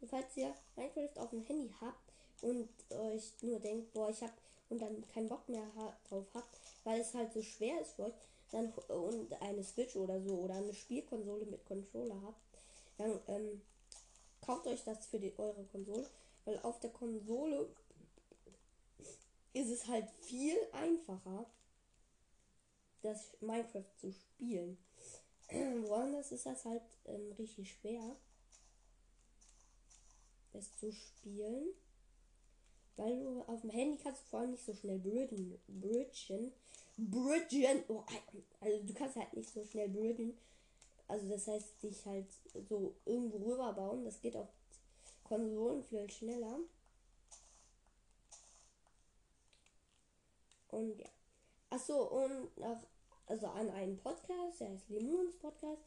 Und 0.01 0.09
falls 0.09 0.35
ihr 0.35 0.55
Minecraft 0.75 1.21
auf 1.21 1.29
dem 1.29 1.43
Handy 1.43 1.71
habt 1.79 2.13
und 2.41 2.67
euch 2.89 3.33
nur 3.41 3.59
denkt, 3.59 3.93
boah, 3.93 4.09
ich 4.09 4.23
hab 4.23 4.33
und 4.69 4.81
dann 4.81 5.07
keinen 5.13 5.29
Bock 5.29 5.47
mehr 5.47 5.67
drauf 6.09 6.25
habt, 6.33 6.57
weil 6.83 7.01
es 7.01 7.13
halt 7.13 7.31
so 7.31 7.43
schwer 7.43 7.79
ist 7.79 7.91
für 7.91 8.05
euch, 8.05 8.13
dann 8.49 8.73
und 8.87 9.39
eine 9.39 9.63
Switch 9.63 9.95
oder 9.95 10.19
so 10.19 10.33
oder 10.33 10.55
eine 10.55 10.73
Spielkonsole 10.73 11.45
mit 11.45 11.63
Controller 11.67 12.19
habt, 12.25 12.41
dann 12.97 13.19
ähm, 13.27 13.61
kauft 14.43 14.65
euch 14.65 14.83
das 14.83 15.05
für 15.05 15.19
die, 15.19 15.37
eure 15.37 15.63
Konsole, 15.65 16.07
weil 16.45 16.59
auf 16.59 16.79
der 16.79 16.91
Konsole 16.91 17.69
ist 19.53 19.69
es 19.69 19.87
halt 19.87 20.09
viel 20.21 20.57
einfacher, 20.71 21.45
das 23.01 23.35
Minecraft 23.41 23.97
zu 23.97 24.11
spielen. 24.11 24.77
Woanders 25.49 26.31
ist 26.31 26.45
das 26.45 26.65
halt 26.65 26.83
ähm, 27.05 27.31
richtig 27.37 27.71
schwer, 27.73 28.15
es 30.53 30.75
zu 30.77 30.91
spielen. 30.91 31.73
Weil 32.97 33.19
du 33.19 33.41
auf 33.41 33.61
dem 33.61 33.71
Handy 33.71 33.97
kannst 33.97 34.23
du 34.23 34.27
vor 34.27 34.39
allem 34.39 34.51
nicht 34.51 34.65
so 34.65 34.73
schnell 34.73 34.99
bridgen. 34.99 35.59
Bridgen. 35.67 36.53
Bridgen. 36.97 37.83
Oh, 37.89 38.03
also 38.61 38.83
du 38.83 38.93
kannst 38.93 39.17
halt 39.17 39.33
nicht 39.33 39.49
so 39.49 39.65
schnell 39.65 39.89
bridgen. 39.89 40.37
Also 41.07 41.27
das 41.27 41.47
heißt, 41.47 41.83
dich 41.83 42.05
halt 42.05 42.27
so 42.69 42.95
irgendwo 43.05 43.51
rüber 43.51 43.73
bauen. 43.73 44.05
Das 44.05 44.21
geht 44.21 44.37
auf 44.37 44.47
Konsolen 45.25 45.83
viel 45.83 46.09
schneller. 46.09 46.59
Und 50.69 50.99
ja. 50.99 51.07
Achso, 51.69 52.03
und 52.03 52.57
nach, 52.57 52.81
also 53.25 53.47
an 53.47 53.69
einen 53.71 53.97
Podcast, 53.97 54.61
der 54.61 54.69
heißt 54.69 54.89
Lemons 54.89 55.35
Podcast. 55.37 55.81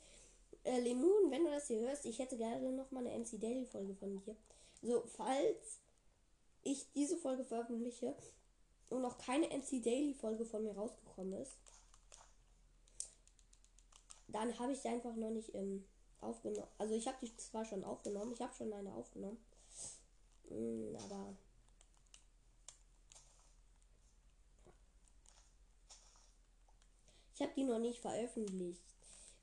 Äh, 0.65 0.81
Lemon, 0.81 1.31
wenn 1.31 1.45
du 1.45 1.51
das 1.51 1.69
hier 1.69 1.81
hörst, 1.81 2.05
ich 2.05 2.19
hätte 2.19 2.37
gerne 2.37 2.73
noch 2.73 2.91
mal 2.91 3.07
eine 3.07 3.19
MC 3.19 3.41
Daily 3.41 3.65
Folge 3.65 3.95
von 3.95 4.19
dir. 4.21 4.37
So, 4.83 5.05
falls 5.07 5.81
ich 6.63 6.93
diese 6.95 7.17
Folge 7.17 7.45
veröffentliche 7.45 8.15
und 8.91 9.03
noch 9.03 9.19
keine 9.19 9.47
MC 9.47 9.83
Daily 9.83 10.15
Folge 10.15 10.45
von 10.45 10.65
mir 10.65 10.75
rausgekommen 10.75 11.35
ist, 11.41 11.57
dann 14.27 14.59
habe 14.59 14.73
ich 14.73 14.81
sie 14.81 14.89
einfach 14.89 15.15
noch 15.17 15.31
nicht 15.31 15.55
ähm, 15.55 15.85
aufgenommen. 16.21 16.69
Also 16.79 16.95
ich 16.95 17.07
habe 17.07 17.19
die 17.23 17.37
zwar 17.37 17.65
schon 17.65 17.85
aufgenommen, 17.85 18.33
ich 18.33 18.41
habe 18.41 18.55
schon 18.55 18.73
eine 18.73 18.93
aufgenommen, 18.95 19.39
mm, 20.51 20.97
aber 20.97 21.35
ich 27.35 27.43
habe 27.43 27.53
die 27.57 27.65
noch 27.65 27.79
nicht 27.79 28.01
veröffentlicht, 28.01 28.83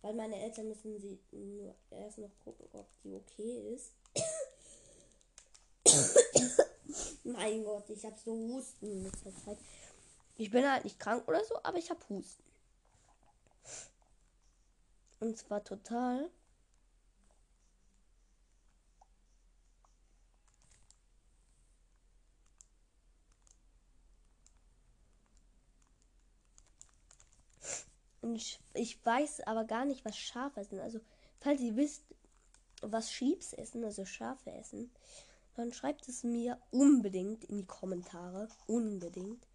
weil 0.01 0.13
meine 0.13 0.41
Eltern 0.41 0.67
müssen 0.67 0.99
sie 0.99 1.19
nur 1.31 1.75
erst 1.91 2.17
noch 2.17 2.31
gucken, 2.43 2.67
ob 2.73 2.87
die 3.03 3.15
okay 3.15 3.73
ist. 3.73 3.93
Mein 7.23 7.63
Gott, 7.63 7.89
ich 7.89 8.05
habe 8.05 8.15
so 8.23 8.31
Husten. 8.31 9.11
Ich 10.37 10.51
bin 10.51 10.69
halt 10.69 10.83
nicht 10.83 10.99
krank 10.99 11.27
oder 11.27 11.43
so, 11.43 11.55
aber 11.63 11.77
ich 11.77 11.89
habe 11.89 11.99
Husten. 12.09 12.43
Und 15.19 15.37
zwar 15.37 15.63
total. 15.63 16.29
Und 28.25 28.37
ich, 28.37 28.59
ich 28.73 29.05
weiß 29.05 29.41
aber 29.41 29.65
gar 29.65 29.85
nicht, 29.85 30.03
was 30.03 30.17
Schafe 30.17 30.59
essen. 30.59 30.79
Also, 30.79 30.99
falls 31.39 31.61
ihr 31.61 31.75
wisst, 31.75 32.01
was 32.81 33.11
Sheeps 33.11 33.53
essen, 33.53 33.83
also 33.83 34.03
Schafe 34.03 34.51
essen, 34.51 34.89
dann 35.53 35.71
schreibt 35.71 36.09
es 36.09 36.23
mir 36.23 36.59
unbedingt 36.71 37.43
in 37.43 37.57
die 37.57 37.67
Kommentare. 37.67 38.47
Unbedingt. 38.65 39.47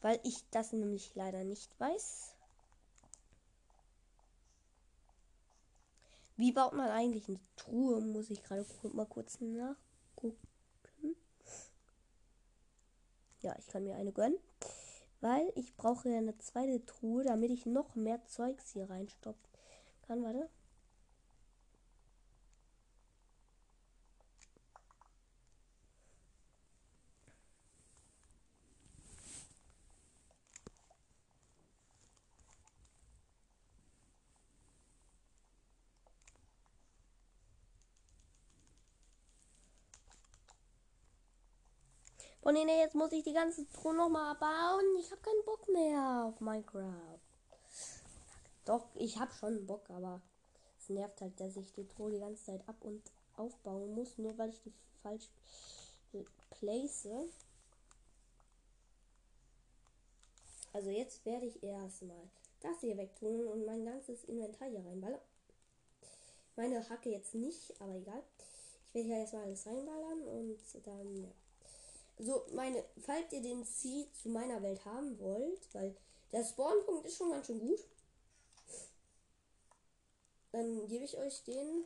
Weil 0.00 0.18
ich 0.24 0.48
das 0.50 0.72
nämlich 0.72 1.14
leider 1.14 1.44
nicht 1.44 1.78
weiß. 1.78 2.34
Wie 6.38 6.52
baut 6.52 6.72
man 6.72 6.88
eigentlich 6.88 7.28
eine 7.28 7.38
Truhe? 7.56 8.00
Muss 8.00 8.30
ich 8.30 8.42
gerade 8.42 8.64
mal 8.94 9.04
kurz 9.04 9.40
nachgucken. 10.22 11.16
Ja, 13.40 13.54
ich 13.58 13.66
kann 13.68 13.84
mir 13.84 13.96
eine 13.96 14.12
gönnen. 14.12 14.38
Weil 15.20 15.52
ich 15.54 15.76
brauche 15.76 16.08
ja 16.08 16.18
eine 16.18 16.36
zweite 16.38 16.84
Truhe, 16.86 17.24
damit 17.24 17.50
ich 17.50 17.66
noch 17.66 17.94
mehr 17.94 18.24
Zeugs 18.26 18.72
hier 18.72 18.88
reinstoppen 18.88 19.42
kann. 20.06 20.22
Warte. 20.22 20.48
Oh 42.50 42.52
nee, 42.52 42.64
nee, 42.64 42.80
jetzt 42.80 42.96
muss 42.96 43.12
ich 43.12 43.22
die 43.22 43.32
ganze 43.32 43.64
Truhe 43.68 43.94
nochmal 43.94 44.34
bauen. 44.34 44.84
Ich 44.98 45.12
habe 45.12 45.22
keinen 45.22 45.44
Bock 45.44 45.68
mehr 45.68 46.24
auf 46.26 46.40
Minecraft. 46.40 47.20
Doch, 48.64 48.88
ich 48.96 49.20
habe 49.20 49.32
schon 49.32 49.66
Bock, 49.66 49.88
aber 49.88 50.20
es 50.76 50.88
nervt 50.88 51.20
halt, 51.20 51.38
dass 51.38 51.56
ich 51.56 51.72
die 51.74 51.86
Truhe 51.86 52.10
die 52.10 52.18
ganze 52.18 52.46
Zeit 52.46 52.68
ab 52.68 52.74
und 52.80 53.02
aufbauen 53.36 53.94
muss, 53.94 54.18
nur 54.18 54.36
weil 54.36 54.50
ich 54.50 54.60
die 54.62 54.72
falsch 55.00 55.28
place. 56.50 57.06
Also 60.72 60.90
jetzt 60.90 61.24
werde 61.24 61.46
ich 61.46 61.62
erstmal 61.62 62.28
das 62.62 62.80
hier 62.80 62.96
wegtun 62.96 63.46
und 63.46 63.64
mein 63.64 63.84
ganzes 63.84 64.24
Inventar 64.24 64.68
hier 64.68 64.84
reinballern. 64.84 65.20
Meine 66.56 66.88
Hacke 66.90 67.10
jetzt 67.10 67.36
nicht, 67.36 67.80
aber 67.80 67.94
egal. 67.94 68.24
Ich 68.88 68.94
werde 68.94 69.06
hier 69.06 69.18
erstmal 69.18 69.44
alles 69.44 69.64
reinballern 69.68 70.22
und 70.22 70.58
dann, 70.84 71.16
ja. 71.22 71.30
So, 72.22 72.44
meine, 72.52 72.84
falls 72.98 73.32
ihr 73.32 73.40
den 73.40 73.64
Seed 73.64 74.14
zu 74.14 74.28
meiner 74.28 74.62
Welt 74.62 74.84
haben 74.84 75.18
wollt, 75.18 75.74
weil 75.74 75.96
der 76.32 76.44
Spawnpunkt 76.44 77.06
ist 77.06 77.16
schon 77.16 77.30
ganz 77.30 77.46
schön 77.46 77.60
gut, 77.60 77.80
dann 80.52 80.86
gebe 80.86 81.04
ich 81.04 81.16
euch 81.16 81.42
den. 81.44 81.84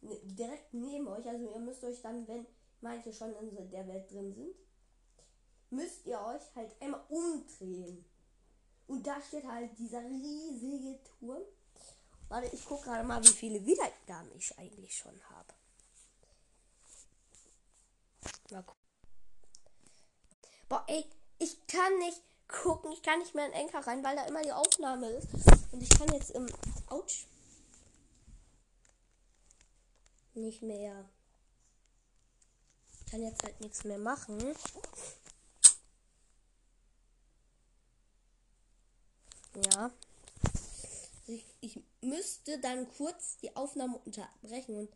ne, 0.00 0.16
direkt 0.22 0.72
neben 0.74 1.08
euch. 1.08 1.26
Also 1.26 1.50
ihr 1.50 1.58
müsst 1.58 1.82
euch 1.82 2.00
dann, 2.02 2.26
wenn 2.28 2.46
manche 2.80 3.12
schon 3.12 3.34
in 3.36 3.70
der 3.70 3.88
Welt 3.88 4.10
drin 4.10 4.32
sind, 4.32 4.54
müsst 5.70 6.06
ihr 6.06 6.20
euch 6.20 6.42
halt 6.54 6.70
einmal 6.80 7.02
umdrehen. 7.08 8.04
Und 8.90 9.06
da 9.06 9.22
steht 9.22 9.44
halt 9.46 9.70
dieser 9.78 10.00
riesige 10.00 10.98
Turm. 11.04 11.42
Warte, 12.28 12.48
ich 12.52 12.64
gucke 12.64 12.86
gerade 12.86 13.06
mal, 13.06 13.22
wie 13.22 13.28
viele 13.28 13.64
Wiedergaben 13.64 14.28
ich 14.36 14.58
eigentlich 14.58 14.98
schon 14.98 15.14
habe. 15.30 15.54
Mal 18.50 18.64
gucken. 18.64 18.82
Boah, 20.68 20.84
ey, 20.88 21.04
ich 21.38 21.64
kann 21.68 21.98
nicht 21.98 22.20
gucken. 22.48 22.90
Ich 22.90 23.00
kann 23.04 23.20
nicht 23.20 23.32
mehr 23.32 23.46
in 23.46 23.52
Enker 23.52 23.86
rein, 23.86 24.02
weil 24.02 24.16
da 24.16 24.24
immer 24.24 24.42
die 24.42 24.50
Aufnahme 24.50 25.08
ist. 25.08 25.28
Und 25.70 25.80
ich 25.80 25.90
kann 25.90 26.12
jetzt 26.12 26.32
im 26.32 26.48
Autsch 26.88 27.26
nicht 30.34 30.62
mehr. 30.62 31.08
Ich 32.98 33.12
kann 33.12 33.22
jetzt 33.22 33.44
halt 33.44 33.60
nichts 33.60 33.84
mehr 33.84 33.98
machen. 33.98 34.56
Ja. 39.54 39.90
Ich, 41.26 41.44
ich 41.60 41.82
müsste 42.00 42.58
dann 42.58 42.88
kurz 42.96 43.36
die 43.38 43.54
Aufnahme 43.56 43.98
unterbrechen 44.04 44.76
und. 44.76 44.88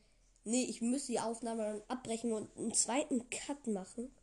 Nee, 0.47 0.65
ich 0.65 0.83
müsste 0.83 1.13
die 1.13 1.21
Aufnahme 1.21 1.63
dann 1.63 1.83
abbrechen 1.89 2.33
und 2.33 2.55
einen 2.59 2.75
zweiten 2.75 3.31
Cut 3.31 3.67
machen. 3.67 4.15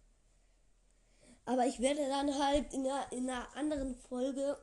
Aber 1.46 1.66
ich 1.66 1.80
werde 1.80 2.08
dann 2.08 2.38
halt 2.38 2.72
in 2.74 2.86
einer, 2.86 3.12
in 3.12 3.28
einer 3.28 3.56
anderen 3.56 3.96
Folge, 3.96 4.56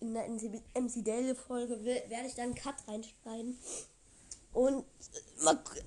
in 0.00 0.12
der 0.12 0.28
MC 0.28 1.02
Daily 1.02 1.34
Folge, 1.34 1.82
werde 1.84 2.26
ich 2.26 2.34
dann 2.34 2.46
einen 2.46 2.54
Cut 2.54 2.74
reinschneiden. 2.86 3.58
Und 4.52 4.84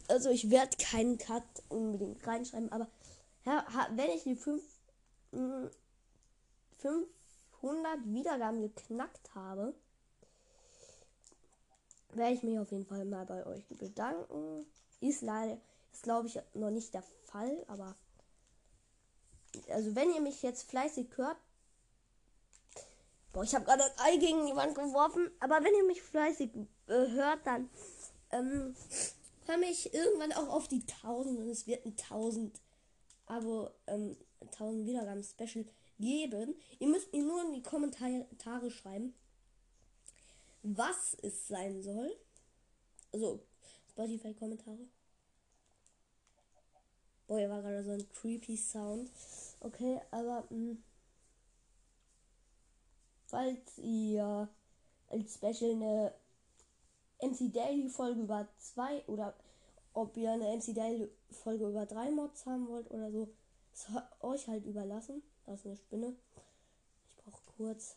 also 0.07 0.29
ich 0.29 0.49
werde 0.49 0.77
keinen 0.77 1.17
Cut 1.17 1.43
unbedingt 1.69 2.25
reinschreiben, 2.25 2.71
aber 2.71 2.87
ja, 3.45 3.65
wenn 3.95 4.09
ich 4.09 4.23
die 4.23 4.35
5 4.35 4.63
500 7.61 8.05
Wiedergaben 8.05 8.61
geknackt 8.61 9.33
habe, 9.35 9.73
werde 12.13 12.33
ich 12.33 12.43
mich 12.43 12.59
auf 12.59 12.71
jeden 12.71 12.85
Fall 12.85 13.05
mal 13.05 13.25
bei 13.25 13.45
euch 13.45 13.67
bedanken. 13.67 14.65
Ist 14.99 15.21
leider, 15.21 15.57
ist 15.91 16.03
glaube 16.03 16.27
ich 16.27 16.39
noch 16.53 16.71
nicht 16.71 16.93
der 16.93 17.03
Fall, 17.25 17.63
aber 17.67 17.95
also 19.69 19.95
wenn 19.95 20.13
ihr 20.13 20.21
mich 20.21 20.41
jetzt 20.41 20.69
fleißig 20.69 21.07
hört, 21.15 21.37
boah, 23.33 23.43
ich 23.43 23.55
habe 23.55 23.65
gerade 23.65 23.83
ein 23.83 23.91
Ei 23.97 24.17
gegen 24.17 24.45
die 24.45 24.55
Wand 24.55 24.75
geworfen, 24.75 25.29
aber 25.39 25.63
wenn 25.63 25.73
ihr 25.75 25.85
mich 25.85 26.01
fleißig 26.01 26.51
äh, 26.87 27.07
hört, 27.11 27.45
dann 27.45 27.69
ähm, 28.31 28.75
komme 29.45 29.65
ich 29.65 29.93
irgendwann 29.93 30.33
auch 30.33 30.49
auf 30.49 30.67
die 30.67 30.83
1000 31.03 31.39
und 31.39 31.49
es 31.49 31.67
wird 31.67 31.85
ein 31.85 31.95
1000 31.97 32.59
Abo, 33.27 33.69
ähm, 33.87 34.17
1000 34.41 34.85
Wiedergaben 34.85 35.23
Special 35.23 35.65
geben. 35.99 36.55
Ihr 36.79 36.87
müsst 36.87 37.11
mir 37.13 37.23
nur 37.23 37.41
in 37.43 37.53
die 37.53 37.63
Kommentare 37.63 38.71
schreiben, 38.71 39.13
was 40.63 41.15
es 41.21 41.47
sein 41.47 41.81
soll. 41.81 42.15
Also 43.11 43.39
Spotify-Kommentare. 43.89 44.87
Boah, 47.27 47.37
hier 47.37 47.49
war 47.49 47.61
gerade 47.61 47.83
so 47.83 47.91
ein 47.91 48.07
creepy 48.13 48.57
Sound. 48.57 49.11
Okay, 49.59 49.99
aber 50.11 50.45
mh, 50.49 50.71
hm, 50.71 50.83
falls 53.27 53.77
ihr 53.77 54.49
als 55.09 55.35
Special 55.35 55.71
eine 55.71 56.13
MC 57.21 57.51
Daily 57.53 57.89
Folge 57.89 58.21
über 58.21 58.47
zwei 58.57 59.03
oder 59.07 59.35
ob 59.93 60.15
ihr 60.17 60.31
eine 60.31 60.55
MC 60.55 60.73
Daily 60.73 61.09
Folge 61.31 61.67
über 61.67 61.85
drei 61.85 62.09
Mods 62.09 62.45
haben 62.45 62.67
wollt 62.67 62.89
oder 62.91 63.11
so, 63.11 63.29
euch 64.21 64.47
halt 64.47 64.65
überlassen. 64.65 65.23
Da 65.45 65.53
ist 65.53 65.65
eine 65.65 65.77
Spinne. 65.77 66.15
Ich 67.09 67.17
brauche 67.17 67.41
kurz 67.57 67.95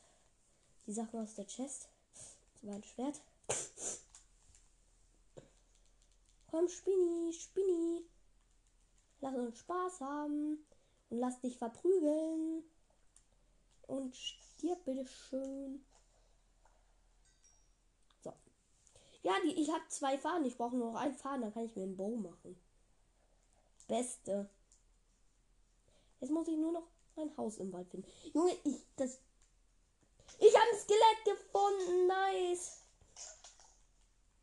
die 0.87 0.93
Sachen 0.93 1.20
aus 1.20 1.35
der 1.35 1.47
Chest. 1.47 1.89
Das 2.14 2.66
war 2.66 2.74
ein 2.74 2.85
Schwert. 2.85 3.20
Komm, 6.51 6.68
Spinni, 6.68 7.33
Spinni. 7.33 8.05
Lass 9.20 9.35
uns 9.35 9.59
Spaß 9.59 10.01
haben. 10.01 10.59
Und 11.11 11.18
lass 11.18 11.41
dich 11.41 11.59
verprügeln. 11.59 12.62
Und 13.87 14.14
stirb 14.16 14.85
bitte 14.85 15.07
schön. 15.07 15.85
So. 18.22 18.33
Ja, 19.22 19.33
die, 19.45 19.61
ich 19.61 19.70
habe 19.70 19.87
zwei 19.89 20.18
Fahnen. 20.18 20.45
Ich 20.45 20.57
brauche 20.57 20.76
nur 20.76 20.93
noch 20.93 21.01
einen 21.01 21.14
Faden. 21.14 21.43
Dann 21.43 21.53
kann 21.53 21.64
ich 21.64 21.74
mir 21.74 21.83
einen 21.85 21.97
Bow 21.97 22.16
machen. 22.16 22.57
Beste. 23.89 24.49
Jetzt 26.22 26.30
muss 26.30 26.46
ich 26.46 26.56
nur 26.56 26.70
noch 26.70 26.86
ein 27.16 27.36
Haus 27.36 27.58
im 27.58 27.72
Wald 27.72 27.88
finden. 27.88 28.08
Junge, 28.32 28.52
ich 28.62 28.76
das. 28.94 29.18
Ich 30.38 30.54
habe 30.54 30.70
ein 30.70 30.78
Skelett 30.78 31.24
gefunden. 31.24 32.06
Nice. 32.06 32.82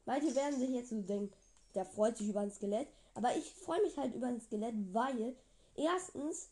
Manche 0.06 0.36
werden 0.36 0.60
sich 0.60 0.72
jetzt 0.72 0.90
so 0.90 1.02
denken, 1.02 1.34
der 1.76 1.86
freut 1.86 2.18
sich 2.18 2.28
über 2.28 2.42
ein 2.42 2.52
Skelett. 2.52 2.90
Aber 3.14 3.34
ich 3.34 3.54
freue 3.54 3.82
mich 3.82 3.98
halt 3.98 4.14
über 4.14 4.28
ein 4.28 4.42
Skelett, 4.42 4.76
weil 4.94 5.38
erstens 5.76 6.50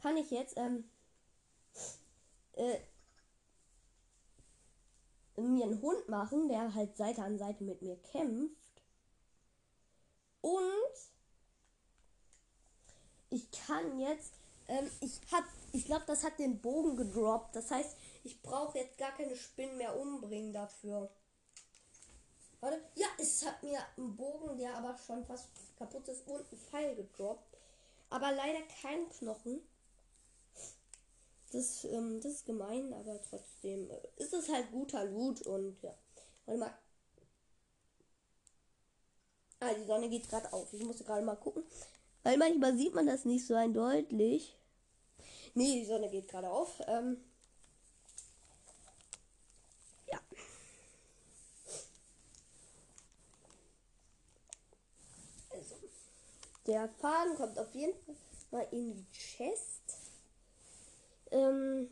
kann 0.00 0.16
ich 0.16 0.30
jetzt 0.30 0.56
ähm, 0.56 0.88
äh, 2.52 2.78
mir 5.36 5.64
einen 5.64 5.82
Hund 5.82 6.08
machen, 6.08 6.48
der 6.48 6.72
halt 6.74 6.96
Seite 6.96 7.22
an 7.22 7.38
Seite 7.38 7.64
mit 7.64 7.82
mir 7.82 7.96
kämpft. 7.96 8.84
Und 10.42 11.15
ich 13.36 13.50
kann 13.50 13.98
jetzt, 13.98 14.32
ähm, 14.68 14.90
ich 15.00 15.20
hab, 15.30 15.44
ich 15.72 15.84
glaube, 15.84 16.04
das 16.06 16.24
hat 16.24 16.38
den 16.38 16.58
Bogen 16.60 16.96
gedroppt. 16.96 17.54
Das 17.54 17.70
heißt, 17.70 17.96
ich 18.24 18.40
brauche 18.40 18.78
jetzt 18.78 18.96
gar 18.96 19.12
keine 19.12 19.36
Spinnen 19.36 19.76
mehr 19.76 19.98
umbringen 19.98 20.52
dafür. 20.52 21.10
Warte. 22.60 22.80
Ja, 22.94 23.06
es 23.18 23.44
hat 23.44 23.62
mir 23.62 23.78
einen 23.96 24.16
Bogen, 24.16 24.56
der 24.56 24.74
aber 24.74 24.96
schon 24.96 25.24
fast 25.26 25.48
kaputt 25.78 26.08
ist, 26.08 26.26
und 26.26 26.40
einen 26.40 26.60
Pfeil 26.70 26.96
gedroppt. 26.96 27.58
Aber 28.08 28.32
leider 28.32 28.62
kein 28.80 29.08
Knochen. 29.10 29.60
Das, 31.52 31.84
ähm, 31.84 32.20
das 32.22 32.32
ist 32.32 32.46
gemein, 32.46 32.92
aber 32.94 33.20
trotzdem 33.22 33.90
äh, 33.90 34.00
ist 34.16 34.32
es 34.32 34.48
halt 34.48 34.72
guter 34.72 35.04
Loot 35.04 35.42
und 35.42 35.80
ja. 35.82 35.94
Warte 36.46 36.60
mal. 36.60 36.78
Ah, 39.60 39.74
die 39.74 39.84
Sonne 39.84 40.08
geht 40.08 40.28
gerade 40.28 40.52
auf. 40.52 40.72
Ich 40.72 40.84
musste 40.84 41.04
gerade 41.04 41.22
mal 41.22 41.36
gucken. 41.36 41.62
Weil 42.26 42.38
manchmal 42.38 42.76
sieht 42.76 42.92
man 42.92 43.06
das 43.06 43.24
nicht 43.24 43.46
so 43.46 43.54
eindeutig. 43.54 44.58
Nee, 45.54 45.78
die 45.78 45.84
Sonne 45.84 46.10
geht 46.10 46.26
gerade 46.26 46.50
auf. 46.50 46.82
Ähm, 46.88 47.18
ja. 50.10 50.18
Also, 55.50 55.76
der 56.66 56.88
Faden 57.00 57.36
kommt 57.36 57.60
auf 57.60 57.72
jeden 57.76 57.94
Fall 58.04 58.16
mal 58.50 58.66
in 58.72 58.96
die 58.96 59.06
Chest. 59.12 59.82
Ähm, 61.30 61.88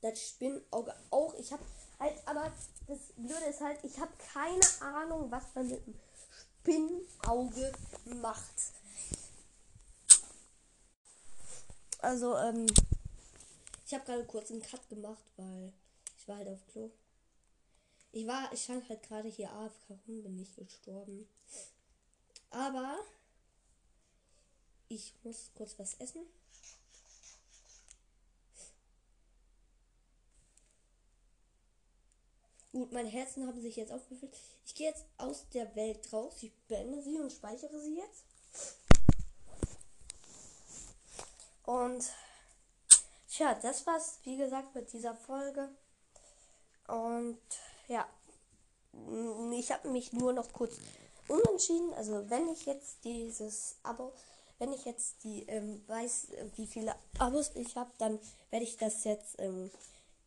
das 0.00 0.26
Spinnauge 0.26 0.94
auch. 1.10 1.34
Ich 1.34 1.52
habe 1.52 1.62
halt, 1.98 2.14
aber 2.24 2.50
das 2.88 2.98
Blöde 3.14 3.44
ist 3.44 3.60
halt, 3.60 3.78
ich 3.84 4.00
habe 4.00 4.12
keine 4.32 4.90
Ahnung, 4.94 5.30
was 5.30 5.54
man 5.54 5.68
mit 5.68 5.86
dem 5.86 5.94
Spinnauge 6.62 7.72
macht. 8.22 8.72
Also, 11.98 12.36
ähm, 12.36 12.66
ich 13.86 13.94
habe 13.94 14.04
gerade 14.04 14.24
kurz 14.24 14.50
einen 14.50 14.62
Cut 14.62 14.88
gemacht, 14.88 15.24
weil 15.36 15.72
ich 16.18 16.28
war 16.28 16.36
halt 16.38 16.48
auf 16.48 16.66
Klo. 16.72 16.90
Ich 18.12 18.26
war, 18.26 18.52
ich 18.52 18.64
stand 18.64 18.88
halt 18.88 19.02
gerade 19.02 19.28
hier 19.28 19.52
AFK 19.52 19.90
rum, 19.90 20.22
bin 20.22 20.36
nicht 20.36 20.56
gestorben. 20.56 21.28
Aber 22.50 22.98
ich 24.88 25.12
muss 25.22 25.50
kurz 25.54 25.78
was 25.78 25.94
essen. 25.94 26.22
Gut, 32.72 32.92
meine 32.92 33.08
Herzen 33.08 33.46
haben 33.46 33.60
sich 33.60 33.76
jetzt 33.76 33.92
aufgefüllt. 33.92 34.36
Ich 34.66 34.74
gehe 34.74 34.88
jetzt 34.88 35.06
aus 35.16 35.48
der 35.50 35.74
Welt 35.76 36.12
raus. 36.12 36.34
Ich 36.42 36.52
beende 36.68 37.02
sie 37.02 37.18
und 37.18 37.32
speichere 37.32 37.80
sie 37.80 37.96
jetzt. 37.96 38.24
Und 41.66 42.04
tja, 43.28 43.54
das 43.60 43.86
war's, 43.86 44.20
wie 44.22 44.36
gesagt, 44.36 44.74
mit 44.74 44.92
dieser 44.92 45.14
Folge. 45.14 45.68
Und 46.86 47.38
ja, 47.88 48.06
ich 49.52 49.72
habe 49.72 49.90
mich 49.90 50.12
nur 50.12 50.32
noch 50.32 50.52
kurz 50.52 50.78
unentschieden. 51.28 51.92
Also 51.94 52.30
wenn 52.30 52.48
ich 52.48 52.66
jetzt 52.66 53.04
dieses 53.04 53.76
Abo, 53.82 54.12
wenn 54.58 54.72
ich 54.72 54.84
jetzt 54.84 55.24
die 55.24 55.42
ähm, 55.48 55.82
weiß, 55.88 56.28
wie 56.54 56.68
viele 56.68 56.94
Abos 57.18 57.50
ich 57.56 57.76
habe, 57.76 57.90
dann 57.98 58.20
werde 58.50 58.64
ich 58.64 58.76
das 58.76 59.02
jetzt 59.02 59.34
ähm, 59.38 59.70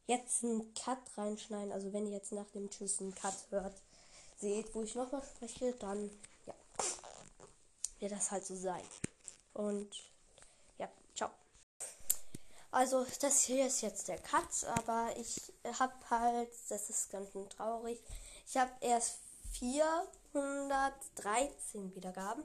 jetzt 0.08 0.44
einen 0.44 0.74
Cut 0.74 1.00
reinschneiden. 1.18 1.72
Also 1.72 1.94
wenn 1.94 2.06
ihr 2.06 2.14
jetzt 2.14 2.34
nach 2.34 2.50
dem 2.52 2.70
Tschüss 2.70 3.00
einen 3.00 3.16
Cut 3.16 3.48
hört, 3.50 3.82
seht, 4.38 4.76
wo 4.76 4.84
ich 4.84 4.96
nochmal 4.96 5.24
spreche, 5.24 5.74
dann 5.80 6.12
ja, 6.46 6.54
wird 8.00 8.12
das 8.12 8.30
halt 8.30 8.46
so 8.46 8.56
sein. 8.56 8.84
Und. 9.54 9.90
Also 12.72 13.04
das 13.22 13.42
hier 13.42 13.66
ist 13.66 13.82
jetzt 13.82 14.08
der 14.08 14.20
Cut, 14.20 14.64
aber 14.78 15.10
ich 15.18 15.52
habe 15.80 15.94
halt, 16.10 16.50
das 16.70 16.90
ist 16.90 17.10
ganz 17.10 17.30
traurig, 17.50 18.02
ich 18.48 18.56
habe 18.58 18.72
erst 18.82 19.18
413 19.52 21.96
Wiedergaben. 21.96 22.44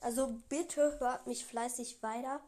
Also 0.00 0.34
bitte 0.48 0.98
hört 1.00 1.26
mich 1.26 1.44
fleißig 1.46 2.02
weiter. 2.02 2.40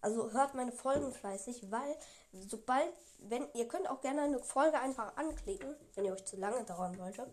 Also 0.00 0.30
hört 0.32 0.54
meine 0.54 0.72
Folgen 0.72 1.12
fleißig, 1.12 1.70
weil 1.70 1.96
sobald, 2.32 2.92
wenn 3.18 3.48
ihr 3.54 3.66
könnt 3.66 3.90
auch 3.90 4.00
gerne 4.00 4.22
eine 4.22 4.38
Folge 4.40 4.78
einfach 4.78 5.16
anklicken, 5.16 5.74
wenn 5.94 6.04
ihr 6.04 6.12
euch 6.12 6.24
zu 6.24 6.36
lange 6.36 6.62
dauern 6.64 6.96
wollte. 6.98 7.26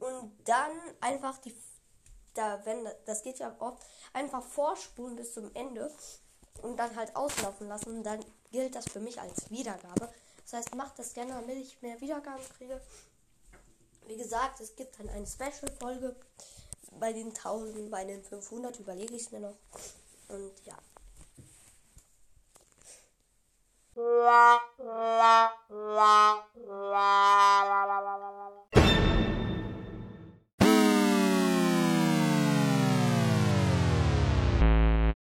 Und 0.00 0.30
dann 0.44 0.72
einfach 1.00 1.38
die, 1.38 1.56
da, 2.34 2.60
wenn, 2.66 2.86
das 3.06 3.22
geht 3.22 3.38
ja 3.38 3.56
oft, 3.60 3.82
einfach 4.12 4.42
vorspulen 4.42 5.16
bis 5.16 5.32
zum 5.32 5.50
Ende 5.54 5.90
und 6.60 6.76
dann 6.78 6.94
halt 6.96 7.16
auslaufen 7.16 7.68
lassen. 7.68 8.02
Dann 8.02 8.22
gilt 8.52 8.74
das 8.74 8.84
für 8.88 9.00
mich 9.00 9.20
als 9.20 9.50
Wiedergabe. 9.50 10.08
Das 10.44 10.52
heißt, 10.52 10.74
macht 10.74 10.98
das 10.98 11.14
gerne, 11.14 11.32
damit 11.32 11.56
ich 11.56 11.80
mehr 11.82 12.00
Wiedergaben 12.00 12.44
kriege. 12.58 12.80
Wie 14.06 14.16
gesagt, 14.16 14.60
es 14.60 14.76
gibt 14.76 14.98
dann 14.98 15.08
eine 15.08 15.26
Special-Folge. 15.26 16.14
Bei 17.00 17.12
den 17.12 17.28
1000, 17.28 17.90
bei 17.90 18.04
den 18.04 18.22
500 18.22 18.78
überlege 18.78 19.14
ich 19.14 19.22
es 19.22 19.32
mir 19.32 19.40
noch. 19.40 19.56
Und 20.28 20.52
ja. 20.64 20.76
La, 23.94 24.60
la, 24.78 25.52
la, 25.68 26.46
la, 26.54 27.64
la, 27.64 27.84
la, 27.86 28.00
la, 28.00 28.48
la. 28.48 29.21